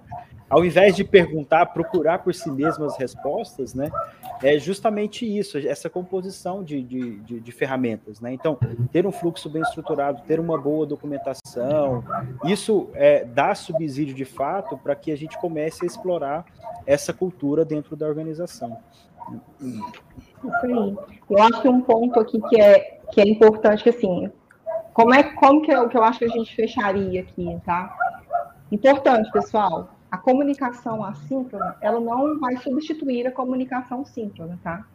[0.49, 3.89] ao invés de perguntar, procurar por si mesmo as respostas, né?
[4.41, 8.31] É justamente isso, essa composição de, de, de, de ferramentas, né?
[8.31, 8.57] Então,
[8.91, 12.03] ter um fluxo bem estruturado, ter uma boa documentação,
[12.45, 16.45] isso é, dá subsídio de fato para que a gente comece a explorar
[16.85, 18.77] essa cultura dentro da organização.
[19.61, 19.93] Isso
[20.63, 20.95] aí.
[21.29, 24.31] Eu acho que um ponto aqui que é, que é importante, que assim,
[24.97, 27.95] como é como que, é, que eu acho que a gente fecharia aqui, tá?
[28.71, 34.87] Importante, pessoal, a comunicação assíncrona, ela não vai substituir a comunicação síncrona, tá?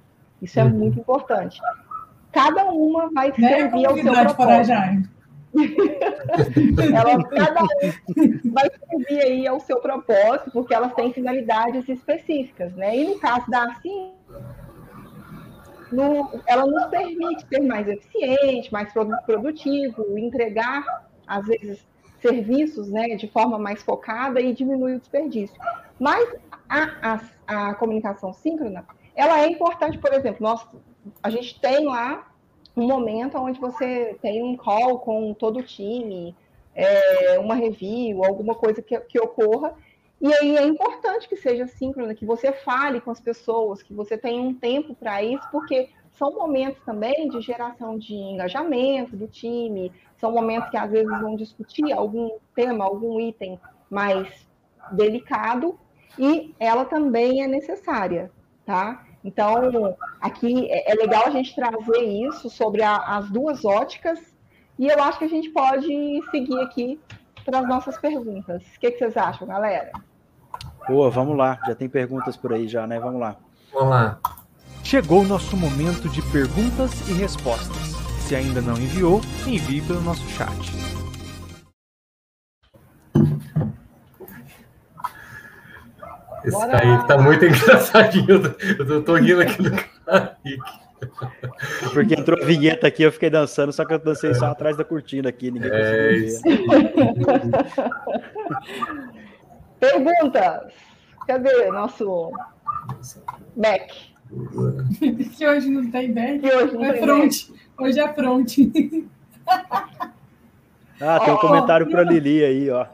[0.43, 0.71] Isso é uhum.
[0.71, 1.61] muito importante.
[2.33, 3.49] Cada uma vai né?
[3.49, 5.13] servir ao seu propósito.
[6.97, 12.97] ela, cada um vai servir aí ao seu propósito, porque elas têm finalidades específicas, né?
[12.97, 14.11] E no caso da assim,
[15.93, 18.93] no, ela nos permite ser mais eficiente, mais
[19.27, 21.87] produtivo, entregar, às vezes,
[22.21, 25.57] serviços né, de forma mais focada e diminuir o desperdício.
[25.99, 26.35] Mas
[26.69, 30.67] a, a, a comunicação síncrona, ela é importante, por exemplo, nós,
[31.23, 32.29] a gente tem lá
[32.77, 36.35] um momento onde você tem um call com todo o time,
[36.75, 39.75] é, uma review, alguma coisa que, que ocorra,
[40.23, 44.17] e aí é importante que seja síncrona, que você fale com as pessoas, que você
[44.17, 49.91] tenha um tempo para isso, porque são momentos também de geração de engajamento do time,
[50.19, 53.59] são momentos que às vezes vão discutir algum tema, algum item
[53.91, 54.47] mais
[54.93, 55.77] delicado,
[56.17, 58.31] e ela também é necessária,
[58.65, 59.05] tá?
[59.25, 64.21] Então, aqui é, é legal a gente trazer isso sobre a, as duas óticas,
[64.79, 67.01] e eu acho que a gente pode seguir aqui
[67.45, 68.63] para as nossas perguntas.
[68.63, 69.91] O que, que vocês acham, galera?
[70.89, 71.59] Boa, vamos lá.
[71.67, 72.99] Já tem perguntas por aí já, né?
[72.99, 73.37] Vamos lá.
[73.73, 74.19] Vamos lá.
[74.83, 77.93] Chegou o nosso momento de perguntas e respostas.
[78.21, 80.73] Se ainda não enviou, envie pelo nosso chat.
[86.45, 88.43] Esse Bora aí tá muito engraçadinho.
[88.79, 90.59] Eu tô rindo aqui do Kaique.
[91.93, 94.85] Porque entrou a vinheta aqui, eu fiquei dançando, só que eu dancei só atrás da
[94.85, 96.43] cortina aqui, ninguém é isso.
[99.83, 100.73] Perguntas.
[101.27, 102.31] Cadê nosso
[103.57, 104.15] back?
[105.37, 106.39] que hoje não tem back.
[106.39, 107.49] Que hoje não é tem front.
[107.49, 107.61] Back.
[107.79, 108.59] Hoje é front.
[111.01, 112.87] ah, tem um oh, comentário para Lili aí, ó.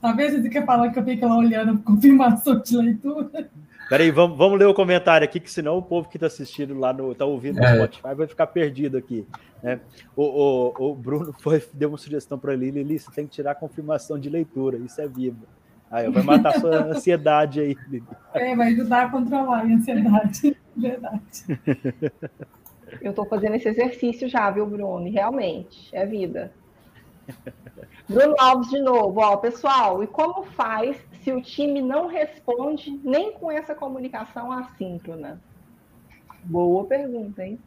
[0.00, 3.50] Talvez você quer falar que eu fico lá olhando confirmação de leitura.
[3.88, 6.92] Peraí, vamos, vamos ler o comentário aqui, que senão o povo que está assistindo lá
[6.92, 7.12] no.
[7.12, 7.74] está ouvindo no é.
[7.74, 9.26] Spotify vai ficar perdido aqui.
[9.62, 9.80] Né?
[10.16, 13.52] O, o, o Bruno foi, deu uma sugestão para ele, Lili, você tem que tirar
[13.52, 15.46] a confirmação de leitura, isso é vivo.
[15.90, 17.76] Aí vai matar a sua ansiedade aí.
[17.88, 18.04] Lili.
[18.32, 20.56] É, vai ajudar a controlar a ansiedade.
[20.76, 21.60] Verdade.
[23.00, 25.08] Eu estou fazendo esse exercício já, viu, Bruno?
[25.10, 26.52] Realmente, é vida.
[28.08, 33.32] Bruno Alves de novo, ó, pessoal, e como faz se o time não responde nem
[33.32, 35.40] com essa comunicação assíncrona?
[36.44, 37.58] Boa pergunta, hein?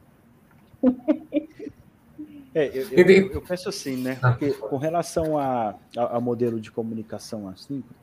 [2.53, 4.15] É, eu, eu, eu, penso assim, né?
[4.15, 7.95] Porque com relação a, a, a modelo de comunicação assíncrona,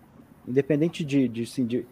[0.47, 1.87] independente de, de, assim, de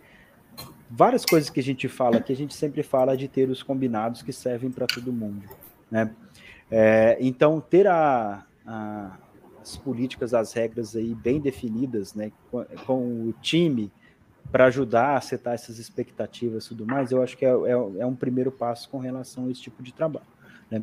[0.88, 4.22] várias coisas que a gente fala que a gente sempre fala de ter os combinados
[4.22, 5.48] que servem para todo mundo,
[5.90, 6.10] né?
[6.70, 9.16] É, então ter a, a,
[9.62, 13.90] as políticas, as regras aí bem definidas, né, com, com o time
[14.50, 18.06] para ajudar a setar essas expectativas e tudo mais, eu acho que é, é, é,
[18.06, 20.26] um primeiro passo com relação a esse tipo de trabalho.
[20.70, 20.82] Né?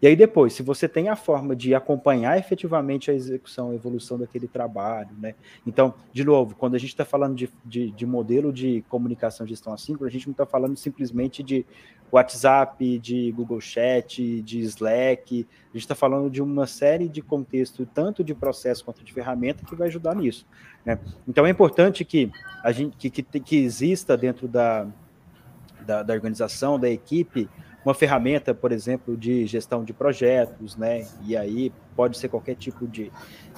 [0.00, 4.16] E aí depois, se você tem a forma de acompanhar efetivamente a execução, a evolução
[4.16, 5.34] daquele trabalho, né?
[5.66, 9.72] Então, de novo, quando a gente está falando de, de, de, modelo de comunicação gestão
[9.72, 11.66] assíncrona, a gente não está falando simplesmente de
[12.10, 17.86] WhatsApp, de Google Chat, de Slack, a gente está falando de uma série de contextos,
[17.92, 20.46] tanto de processo quanto de ferramenta, que vai ajudar nisso.
[20.84, 20.98] Né?
[21.26, 22.30] Então, é importante que,
[22.62, 24.86] a gente, que, que, que exista dentro da,
[25.84, 27.48] da, da organização, da equipe,
[27.88, 31.06] uma ferramenta, por exemplo, de gestão de projetos, né?
[31.24, 33.10] E aí pode ser qualquer tipo de,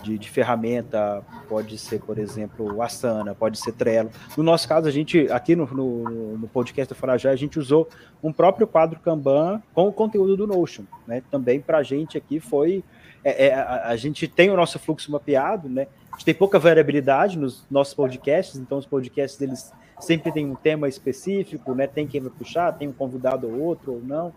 [0.04, 4.08] de, de, ferramenta, pode ser, por exemplo, Asana, pode ser Trello.
[4.36, 7.88] No nosso caso, a gente, aqui no, no, no podcast da Forajá, a gente usou
[8.22, 11.22] um próprio quadro Kanban com o conteúdo do Notion, né?
[11.28, 12.84] Também para a gente aqui foi.
[13.24, 15.88] É, é, a, a, gente tem o nosso fluxo mapeado, né?
[16.12, 20.54] A gente tem pouca variabilidade nos nossos podcasts, então os podcasts eles sempre tem um
[20.54, 21.86] tema específico, né?
[21.86, 24.32] Tem quem vai puxar, tem um convidado ou outro ou não.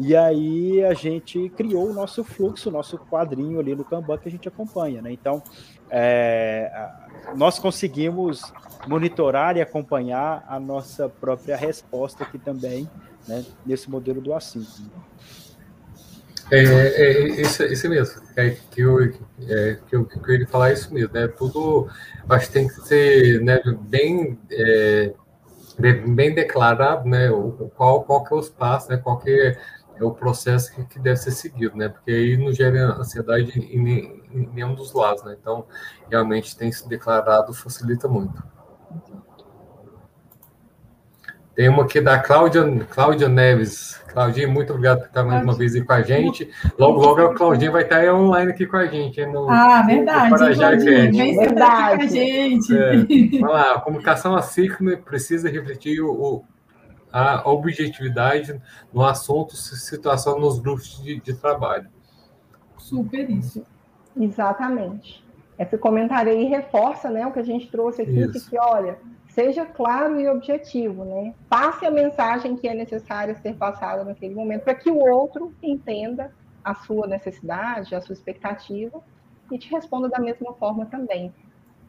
[0.00, 4.28] E aí a gente criou o nosso fluxo, o nosso quadrinho ali no Kanban que
[4.28, 5.12] a gente acompanha, né?
[5.12, 5.42] Então,
[5.90, 6.90] é,
[7.36, 8.52] nós conseguimos
[8.86, 12.88] monitorar e acompanhar a nossa própria resposta aqui também,
[13.28, 13.44] né?
[13.66, 14.90] Nesse modelo do assíncrono.
[16.52, 18.22] É, é, isso, isso mesmo.
[18.36, 21.26] É, que, eu, é, que, eu, que eu queria falar isso mesmo, né?
[21.26, 21.88] Tudo
[22.28, 25.14] acho que tem que ser né, bem, é,
[26.08, 27.30] bem declarado, né?
[27.30, 28.98] O, qual, qual que é os passos, né?
[28.98, 29.58] Qual que é,
[29.98, 31.88] é o processo que, que, deve ser seguido, né?
[31.88, 33.88] Porque aí não gera ansiedade em,
[34.30, 35.34] em nenhum dos lados, né?
[35.40, 35.64] Então,
[36.10, 38.51] realmente tem se declarado facilita muito.
[41.54, 44.00] Tem uma aqui da Cláudia, Cláudia Neves.
[44.12, 46.50] Claudinha, muito obrigado por estar mais uma vez aí com a gente.
[46.78, 49.24] Logo, logo a Claudinha vai estar online aqui com a gente.
[49.26, 50.30] No, ah, verdade.
[50.30, 51.96] No Parajá Vem verdade.
[51.96, 52.76] com a gente.
[52.76, 56.44] É, vamos lá, a comunicação assíncrona precisa refletir o,
[57.10, 58.60] a objetividade
[58.92, 61.88] no assunto, situação nos grupos de, de trabalho.
[62.76, 63.64] Super isso.
[64.18, 65.24] Exatamente.
[65.58, 68.50] Esse comentário aí reforça né, o que a gente trouxe aqui, isso.
[68.50, 68.98] que olha,
[69.34, 71.34] seja claro e objetivo, né?
[71.48, 76.30] Passe a mensagem que é necessária ser passada naquele momento, para que o outro entenda
[76.62, 79.00] a sua necessidade, a sua expectativa
[79.50, 81.32] e te responda da mesma forma também.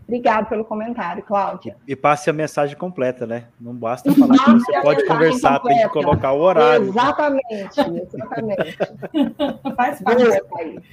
[0.06, 1.78] Obrigado pelo comentário, Cláudia.
[1.88, 3.46] E, passe a mensagem completa, né?
[3.60, 5.80] Não basta falar que você pode conversar, completa.
[5.80, 6.88] tem que colocar o horário.
[6.88, 8.78] Exatamente, exatamente.
[9.78, 10.84] Faz parte.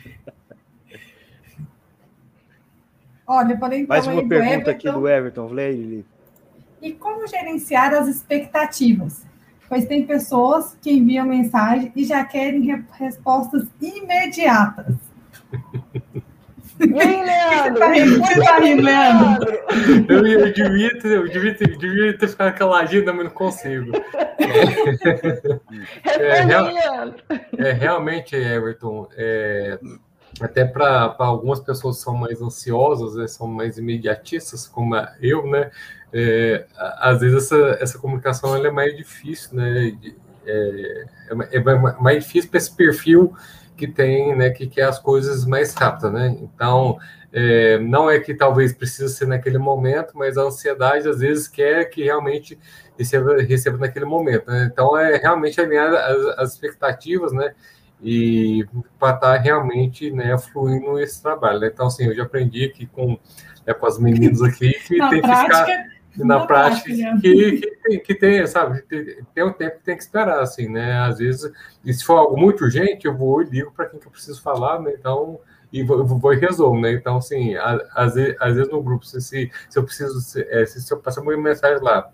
[3.26, 6.06] Olha, porém, Mais uma pergunta aqui do Everton, Lili.
[6.80, 9.24] E como gerenciar as expectativas?
[9.68, 14.96] Pois tem pessoas que enviam mensagem e já querem re respostas imediatas.
[16.80, 16.88] Você
[18.42, 19.58] tá rindo, Leandro?
[20.08, 23.92] Eu, eu, devia ter, eu devia ter, devia ter ficado caladinho, mas não consigo.
[26.04, 29.78] É, é, é, realmente, Everton, é,
[30.40, 35.70] até para algumas pessoas que são mais ansiosas, né, são mais imediatistas, como eu, né?
[36.12, 39.96] É, às vezes essa, essa comunicação é mais difícil, né?
[40.46, 41.04] É,
[41.52, 41.60] é, é
[42.00, 43.32] mais difícil para esse perfil
[43.76, 44.50] que tem, né?
[44.50, 46.36] Que quer as coisas mais rápidas, né?
[46.40, 46.98] Então,
[47.32, 51.84] é, não é que talvez precise ser naquele momento, mas a ansiedade às vezes quer
[51.84, 52.58] que realmente
[52.98, 54.50] receba, receba naquele momento.
[54.50, 54.68] Né?
[54.70, 57.54] Então, é realmente alinhar as, as expectativas, né?
[58.02, 58.66] e
[58.98, 61.60] para estar tá realmente né, fluindo esse trabalho.
[61.60, 61.70] Né?
[61.72, 63.18] Então, assim, eu já aprendi aqui com,
[63.66, 67.20] né, com as meninas aqui que na tem prática, que ficar na, na prática, prática
[67.20, 70.98] que, que, que, tem, sabe, tem, tem um tempo que tem que esperar, assim, né?
[71.00, 71.52] Às vezes,
[71.84, 74.42] e se for algo muito urgente, eu vou e ligo para quem que eu preciso
[74.42, 74.92] falar, né?
[74.98, 75.38] Então,
[75.72, 76.92] e vou, vou e resolvo, né?
[76.92, 80.66] Então, assim, às vezes, às vezes no grupo, se, se, se eu preciso, se, é,
[80.66, 82.10] se eu passar uma mensagem lá,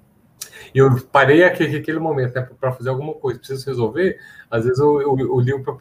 [0.75, 4.19] e eu parei aquele, aquele momento né, para fazer alguma coisa, preciso resolver,
[4.51, 5.79] às vezes eu, eu, eu ligo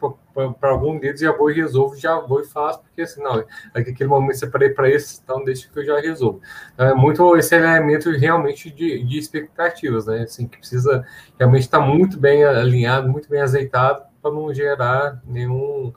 [0.58, 3.44] para algum deles, já vou e resolvo, já vou e faço, porque assim, não,
[3.74, 6.40] aquele momento separei para esse, então deixa que eu já resolvo.
[6.74, 10.22] Então, é muito esse elemento realmente de, de expectativas, né?
[10.22, 11.04] Assim, que precisa
[11.38, 15.92] realmente estar tá muito bem alinhado, muito bem azeitado, para não gerar nenhum,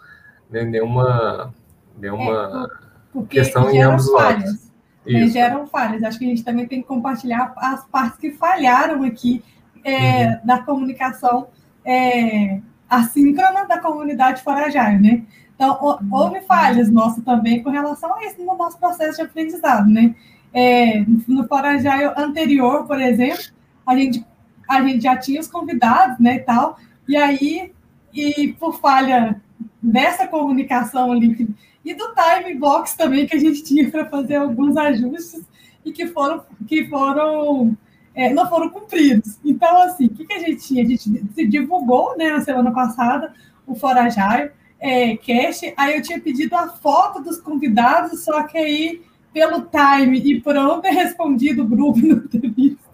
[0.50, 1.54] né, nenhuma,
[1.98, 2.70] nenhuma
[3.16, 4.69] é, questão em ambos os lados
[5.06, 6.04] né, geram falhas.
[6.04, 9.44] Acho que a gente também tem que compartilhar as partes que falharam aqui
[9.84, 10.38] é, uhum.
[10.44, 11.48] da comunicação
[11.86, 15.24] é, assíncrona da comunidade forajária, né?
[15.56, 15.78] Então,
[16.12, 20.16] houve falhas nossas também com relação a isso no nosso processo de aprendizado, né?
[20.54, 23.44] É, no forajário anterior, por exemplo,
[23.86, 24.26] a gente,
[24.68, 26.78] a gente já tinha os convidados, né, e tal,
[27.08, 27.74] e aí,
[28.14, 29.42] e por falha
[29.82, 31.48] dessa comunicação ali,
[31.84, 35.42] e do time box também que a gente tinha para fazer alguns ajustes
[35.86, 37.78] e que foram que foram
[38.14, 39.40] é, não foram cumpridos.
[39.46, 40.84] Então, assim, o que, que a gente tinha?
[40.84, 43.34] A gente se divulgou né, na semana passada
[43.66, 49.02] o Forajaio é, Cash, aí eu tinha pedido a foto dos convidados, só que aí,
[49.34, 52.90] pelo time e por não ter respondido o grupo no entrevista,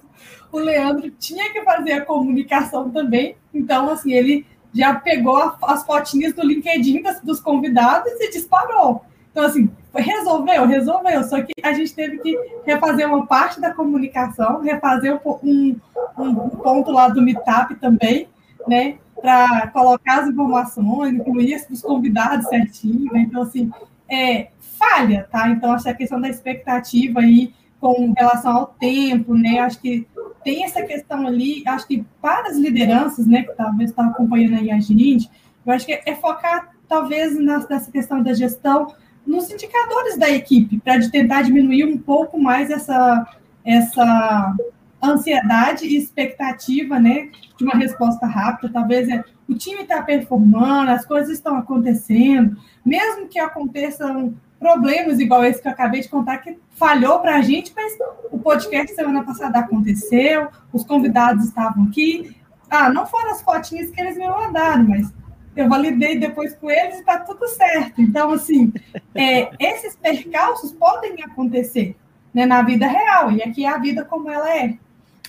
[0.51, 3.35] o Leandro tinha que fazer a comunicação também.
[3.53, 4.45] Então, assim, ele
[4.75, 9.03] já pegou as fotinhas do LinkedIn dos convidados e disparou.
[9.31, 11.23] Então, assim, resolveu, resolveu.
[11.23, 15.79] Só que a gente teve que refazer uma parte da comunicação, refazer um, um,
[16.17, 18.27] um ponto lá do Meetup também,
[18.67, 18.97] né?
[19.19, 23.11] Para colocar as informações, incluir os convidados certinho.
[23.11, 23.21] Né?
[23.21, 23.71] Então, assim,
[24.09, 25.49] é, falha, tá?
[25.49, 27.53] Então, acho que a questão da expectativa aí
[27.85, 29.59] com relação ao tempo, né?
[29.59, 30.07] Acho que
[30.43, 34.71] tem essa questão ali, acho que para as lideranças, né, que talvez está acompanhando aí
[34.71, 35.29] a gente,
[35.63, 38.87] eu acho que é focar talvez nessa questão da gestão
[39.25, 43.27] nos indicadores da equipe, para tentar diminuir um pouco mais essa,
[43.63, 44.55] essa
[45.03, 48.73] ansiedade e expectativa, né, de uma resposta rápida.
[48.73, 55.43] Talvez é, o time está performando, as coisas estão acontecendo, mesmo que aconteçam problemas igual
[55.43, 57.93] esse que eu acabei de contar, que falhou para a gente, mas
[58.31, 62.35] o podcast semana passada aconteceu, os convidados estavam aqui.
[62.69, 65.13] Ah, não foram as fotinhas que eles me mandaram, mas
[65.55, 68.01] eu validei depois com eles e está tudo certo.
[68.01, 68.73] Então, assim,
[69.13, 71.95] é, esses percalços podem acontecer
[72.33, 74.77] né, na vida real, e aqui é a vida como ela é.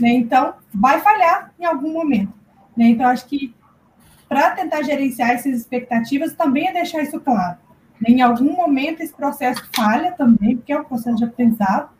[0.00, 0.10] Né?
[0.10, 2.32] Então, vai falhar em algum momento.
[2.76, 2.86] Né?
[2.86, 3.54] Então, acho que
[4.28, 7.58] para tentar gerenciar essas expectativas, também é deixar isso claro.
[8.05, 11.90] Em algum momento, esse processo falha também, porque é um processo de aprendizado,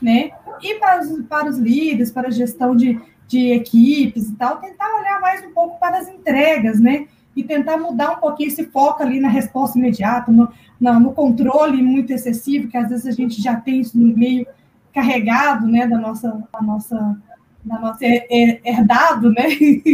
[0.00, 0.30] né?
[0.62, 4.88] E para os, para os líderes, para a gestão de, de equipes e tal, tentar
[4.98, 7.06] olhar mais um pouco para as entregas, né?
[7.34, 10.48] E tentar mudar um pouquinho esse foco ali na resposta imediata, no,
[10.80, 14.46] no, no controle muito excessivo, que às vezes a gente já tem isso meio
[14.92, 17.16] carregado, né, da nossa, da nossa,
[17.64, 19.44] da nossa herdado, né,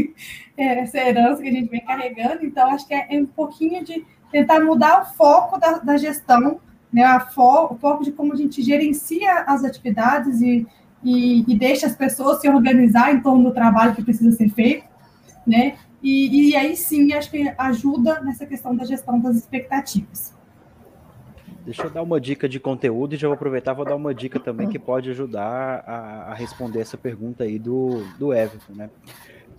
[0.56, 2.44] essa herança que a gente vem carregando.
[2.44, 6.60] Então, acho que é, é um pouquinho de tentar mudar o foco da, da gestão,
[6.92, 10.66] né, fo, o foco de como a gente gerencia as atividades e,
[11.04, 14.86] e, e, deixa as pessoas se organizar em torno do trabalho que precisa ser feito,
[15.46, 15.76] né?
[16.02, 20.34] E, e aí sim, acho que ajuda nessa questão da gestão das expectativas.
[21.64, 24.40] Deixa eu dar uma dica de conteúdo e já vou aproveitar vou dar uma dica
[24.40, 28.90] também que pode ajudar a, a responder essa pergunta aí do, do Everton, né?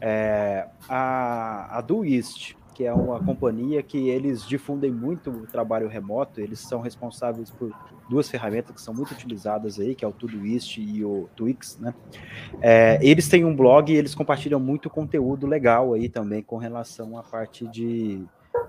[0.01, 5.87] É, a, a do East, que é uma companhia que eles difundem muito o trabalho
[5.87, 7.71] remoto, eles são responsáveis por
[8.09, 11.95] duas ferramentas que são muito utilizadas aí, que é o Todoist e o Twix, né?
[12.61, 17.17] É, eles têm um blog e eles compartilham muito conteúdo legal aí também com relação
[17.17, 18.21] à parte de,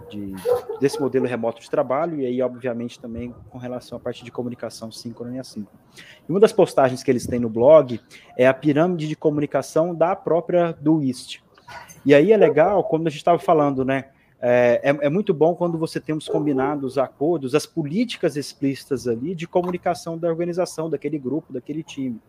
[0.08, 0.32] de,
[0.78, 4.92] desse modelo remoto de trabalho e aí, obviamente, também com relação à parte de comunicação
[4.92, 5.80] síncrona e assíncrona.
[6.28, 8.00] E uma das postagens que eles têm no blog
[8.38, 11.44] é a pirâmide de comunicação da própria Doist.
[12.06, 14.04] E aí é legal, como a gente estava falando, né?
[14.40, 19.34] É, é, é, muito bom quando você tem os combinados, acordos, as políticas explícitas ali
[19.34, 22.20] de comunicação da organização, daquele grupo, daquele time.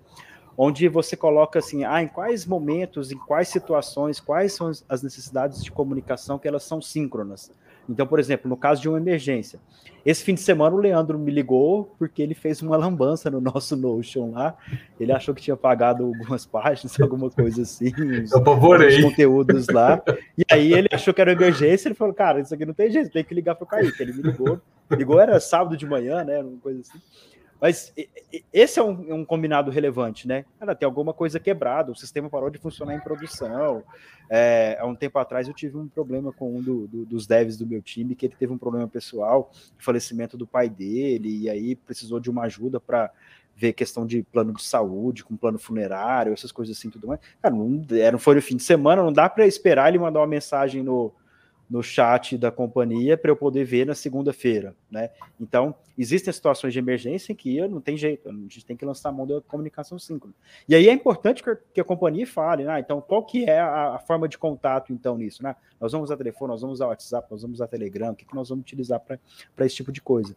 [0.57, 5.63] Onde você coloca assim, ah, em quais momentos, em quais situações, quais são as necessidades
[5.63, 7.51] de comunicação que elas são síncronas.
[7.89, 9.59] Então, por exemplo, no caso de uma emergência,
[10.05, 13.75] esse fim de semana o Leandro me ligou porque ele fez uma lambança no nosso
[13.75, 14.55] Notion lá.
[14.99, 20.01] Ele achou que tinha pagado algumas páginas, alguma coisa assim, uns, uns conteúdos lá.
[20.37, 21.87] E aí ele achou que era emergência.
[21.89, 24.01] Ele falou: Cara, isso aqui não tem jeito, tem que ligar para o Kaique.
[24.01, 24.61] Ele me ligou,
[24.91, 26.39] ligou, era sábado de manhã, né?
[26.39, 26.99] Uma coisa assim.
[27.59, 27.93] Mas
[28.53, 30.45] esse é um, um, combinado relevante, né?
[30.59, 33.83] Cara, tem alguma coisa quebrada, o sistema parou de funcionar em produção.
[34.29, 37.57] É, há um tempo atrás eu tive um problema com um do, do, dos devs
[37.57, 41.75] do meu time, que ele teve um problema pessoal, falecimento do pai dele, e aí
[41.75, 43.11] precisou de uma ajuda para
[43.55, 47.19] ver questão de plano de saúde, com plano funerário, essas coisas assim, tudo mais.
[47.41, 50.27] Cara, não, era, foi no fim de semana, não dá para esperar ele mandar uma
[50.27, 51.11] mensagem no,
[51.69, 55.09] no chat da companhia para eu poder ver na segunda-feira, né?
[55.39, 59.09] Então, existem situações de emergência em que não tem jeito, a gente tem que lançar
[59.09, 60.33] a mão da comunicação síncrona.
[60.67, 61.43] E aí é importante
[61.73, 62.79] que a companhia fale, né?
[62.79, 65.55] Então, qual que é a, a, forma de contato, então, nisso, né?
[65.79, 68.35] Nós vamos usar telefone, nós vamos usar WhatsApp, nós vamos usar Telegram, o que, que
[68.35, 70.35] nós vamos utilizar para esse tipo de coisa,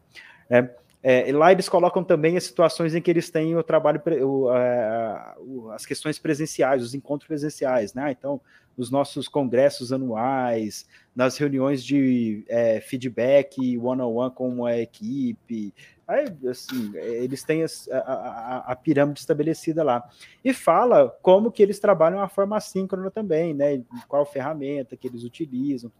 [0.49, 0.71] né?
[1.03, 5.35] É, lá eles colocam também as situações em que eles têm o trabalho, o, é,
[5.39, 8.11] o, as questões presenciais, os encontros presenciais, né?
[8.11, 8.39] Então,
[8.81, 15.75] nos nossos congressos anuais, nas reuniões de é, feedback one-on-one com a equipe.
[16.09, 17.67] Aí, assim, eles têm a,
[17.99, 20.09] a, a, pirâmide estabelecida lá.
[20.43, 23.83] E fala como que eles trabalham a forma assíncrona também, né?
[24.09, 25.93] Qual ferramenta que eles utilizam.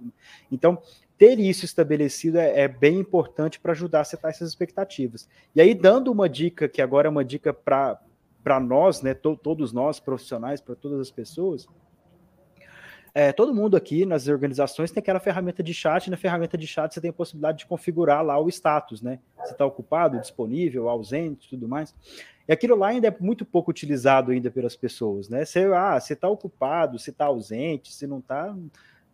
[0.51, 0.79] Então,
[1.19, 5.29] ter isso estabelecido é, é bem importante para ajudar a setar essas expectativas.
[5.55, 9.13] E aí, dando uma dica, que agora é uma dica para nós, né?
[9.13, 11.69] todos nós, profissionais, para todas as pessoas,
[13.15, 16.93] é, todo mundo aqui nas organizações tem aquela ferramenta de chat, na ferramenta de chat
[16.93, 19.19] você tem a possibilidade de configurar lá o status, né?
[19.45, 21.95] Se está ocupado, disponível, ausente, tudo mais.
[22.49, 25.45] E aquilo lá ainda é muito pouco utilizado ainda pelas pessoas, né?
[25.45, 28.57] Se, ah, se está ocupado, se está ausente, se não está,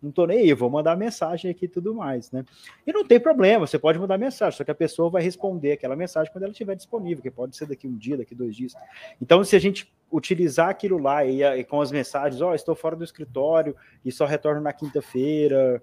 [0.07, 2.45] não tô nem aí, vou mandar mensagem aqui e tudo mais, né?
[2.87, 5.95] E não tem problema, você pode mandar mensagem, só que a pessoa vai responder aquela
[5.95, 8.75] mensagem quando ela estiver disponível, que pode ser daqui um dia, daqui dois dias.
[9.21, 12.75] Então, se a gente utilizar aquilo lá e, e com as mensagens, ó, oh, estou
[12.75, 15.83] fora do escritório e só retorno na quinta-feira,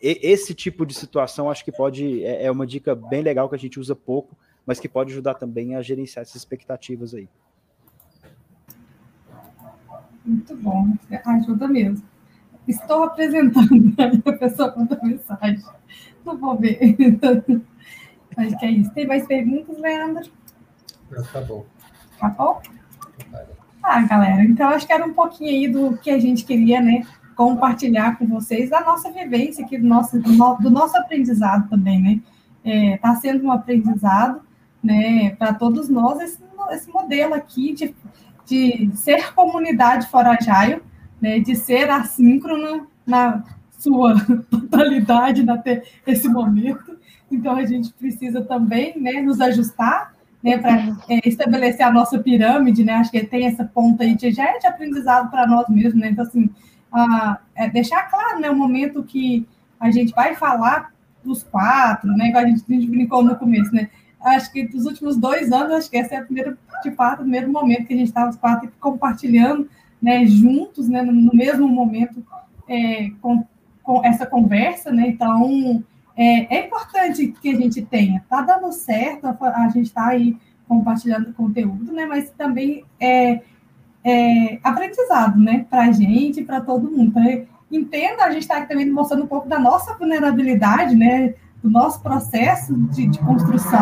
[0.00, 3.58] esse tipo de situação acho que pode, é, é uma dica bem legal que a
[3.58, 4.36] gente usa pouco,
[4.66, 7.28] mas que pode ajudar também a gerenciar essas expectativas aí.
[10.24, 10.92] Muito bom,
[11.24, 12.06] ajuda mesmo.
[12.68, 13.94] Estou apresentando,
[14.28, 15.64] a pessoa manda mensagem.
[16.24, 16.78] Não vou ver.
[18.36, 18.90] Acho que é isso.
[18.92, 20.30] Tem mais perguntas, Leandro?
[21.10, 21.64] Não, tá bom.
[22.20, 22.60] Tá bom?
[23.82, 27.06] Ah, galera, então acho que era um pouquinho aí do que a gente queria, né?
[27.34, 32.94] Compartilhar com vocês da nossa vivência aqui, do nosso, do nosso aprendizado também, né?
[32.94, 34.42] Está é, sendo um aprendizado,
[34.82, 36.38] né, para todos nós, esse,
[36.70, 37.94] esse modelo aqui de,
[38.44, 40.82] de ser comunidade fora Agile,
[41.20, 43.42] né, de ser assíncrono, na,
[43.78, 44.14] sua
[44.50, 46.98] totalidade até esse momento.
[47.30, 52.84] Então a gente precisa também né, nos ajustar né, para é, estabelecer a nossa pirâmide,
[52.84, 52.94] né?
[52.94, 56.10] Acho que tem essa ponta aí de, já é de aprendizado para nós mesmos, né?
[56.10, 56.48] Então, assim,
[56.92, 59.46] a, é deixar claro, né, o momento que
[59.80, 60.92] a gente vai falar
[61.24, 62.28] dos quatro, né?
[62.28, 63.90] Igual a gente, a gente brincou no começo, né?
[64.20, 67.22] Acho que dos últimos dois anos, acho que esse é o primeiro, de fato, o
[67.22, 69.68] primeiro momento que a gente estava os quatro compartilhando,
[70.00, 72.24] né, juntos, né, no mesmo momento,
[72.68, 73.44] é, com,
[73.82, 75.08] com essa conversa, né?
[75.08, 75.82] Então,
[76.16, 78.18] é, é importante que a gente tenha.
[78.18, 80.36] Está dando certo, a, gente está aí
[80.66, 82.06] compartilhando conteúdo, né?
[82.06, 83.40] Mas também é,
[84.04, 85.64] é aprendizado, né?
[85.70, 87.12] Para a gente, para todo mundo.
[87.12, 87.22] Pra,
[87.70, 91.34] entenda, a gente está também mostrando um pouco da nossa vulnerabilidade, né?
[91.62, 93.80] Do nosso processo de, de construção.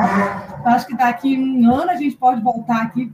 [0.61, 3.13] Então, acho que daqui um ano a gente pode voltar aqui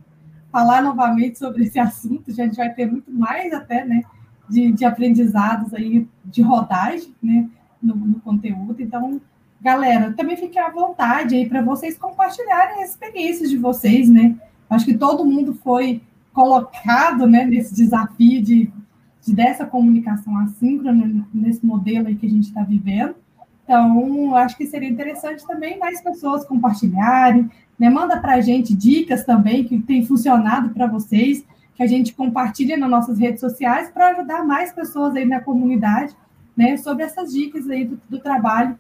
[0.53, 2.31] falar novamente sobre esse assunto.
[2.31, 4.03] A gente vai ter muito mais até, né?
[4.49, 7.49] De, de aprendizados aí de rodagem, né?
[7.83, 8.81] no, no conteúdo.
[8.81, 9.21] Então,
[9.61, 14.37] galera, também fique à vontade aí para vocês compartilharem as experiências de vocês, né?
[14.71, 16.01] Acho que todo mundo foi
[16.33, 18.73] colocado né, nesse desafio de,
[19.21, 23.17] de dessa comunicação assíncrona, nesse modelo aí que a gente está vivendo.
[23.65, 27.51] Então, acho que seria interessante também mais pessoas compartilharem,
[27.83, 27.91] né?
[27.91, 32.77] Manda para a gente dicas também que tem funcionado para vocês, que a gente compartilha
[32.77, 36.15] nas nossas redes sociais para ajudar mais pessoas aí na comunidade
[36.57, 38.79] né, sobre essas dicas aí do, do trabalho.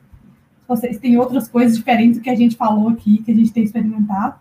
[0.60, 3.52] Se vocês têm outras coisas diferentes do que a gente falou aqui, que a gente
[3.52, 4.36] tem experimentado,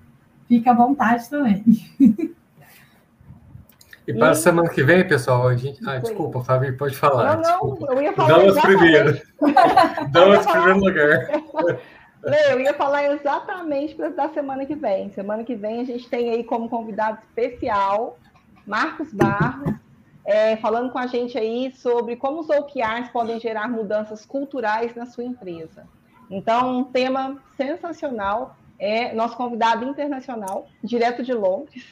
[0.48, 1.64] fica à vontade também.
[4.08, 5.80] E para a semana que vem, pessoal, a gente.
[5.88, 7.36] Ah, desculpa, Fabi, pode falar.
[7.36, 7.86] Não, desculpa.
[7.86, 8.30] não, eu ia falar.
[8.30, 9.22] Damas primeiro.
[10.10, 11.28] Damas primeiro lugar.
[12.24, 15.12] Lê, eu ia falar exatamente da semana que vem.
[15.12, 18.18] Semana que vem a gente tem aí como convidado especial
[18.66, 19.74] Marcos Barros,
[20.24, 25.06] é, falando com a gente aí sobre como os OKRs podem gerar mudanças culturais na
[25.06, 25.86] sua empresa.
[26.30, 31.84] Então, um tema sensacional é nosso convidado internacional, direto de Londres.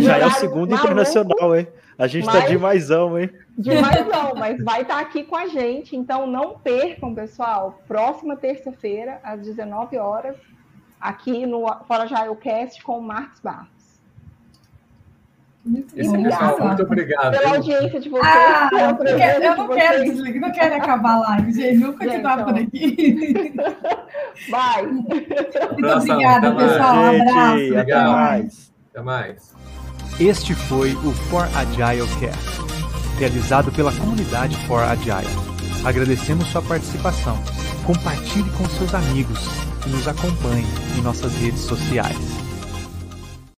[0.00, 1.66] Já é o segundo maluco, internacional, hein?
[1.98, 3.30] A gente está de maisão, hein?
[3.56, 5.96] De maisão, mas vai estar tá aqui com a gente.
[5.96, 7.80] Então, não percam, pessoal.
[7.86, 10.36] Próxima terça-feira, às 19 horas,
[11.00, 13.74] aqui no Fora Jailcast com o Marcos Barros.
[15.64, 16.62] Muito obrigado.
[16.62, 17.38] Muito obrigado.
[17.38, 18.26] Pela audiência de vocês.
[18.26, 21.78] Ah, eu não quero, eu não quero desligar, não quero acabar a live, gente.
[21.78, 23.54] Vamos continuar gente, por aqui.
[24.50, 24.86] Vai.
[24.86, 26.96] Muito obrigada, pessoal.
[26.96, 27.58] Um abraço.
[27.58, 28.72] Gente, até mais.
[28.90, 29.54] Até mais.
[30.20, 32.73] Este foi o For Agile Cast,
[33.18, 35.28] realizado pela comunidade For Agile.
[35.84, 37.38] Agradecemos sua participação.
[37.84, 39.38] Compartilhe com seus amigos
[39.86, 42.43] e nos acompanhe em nossas redes sociais.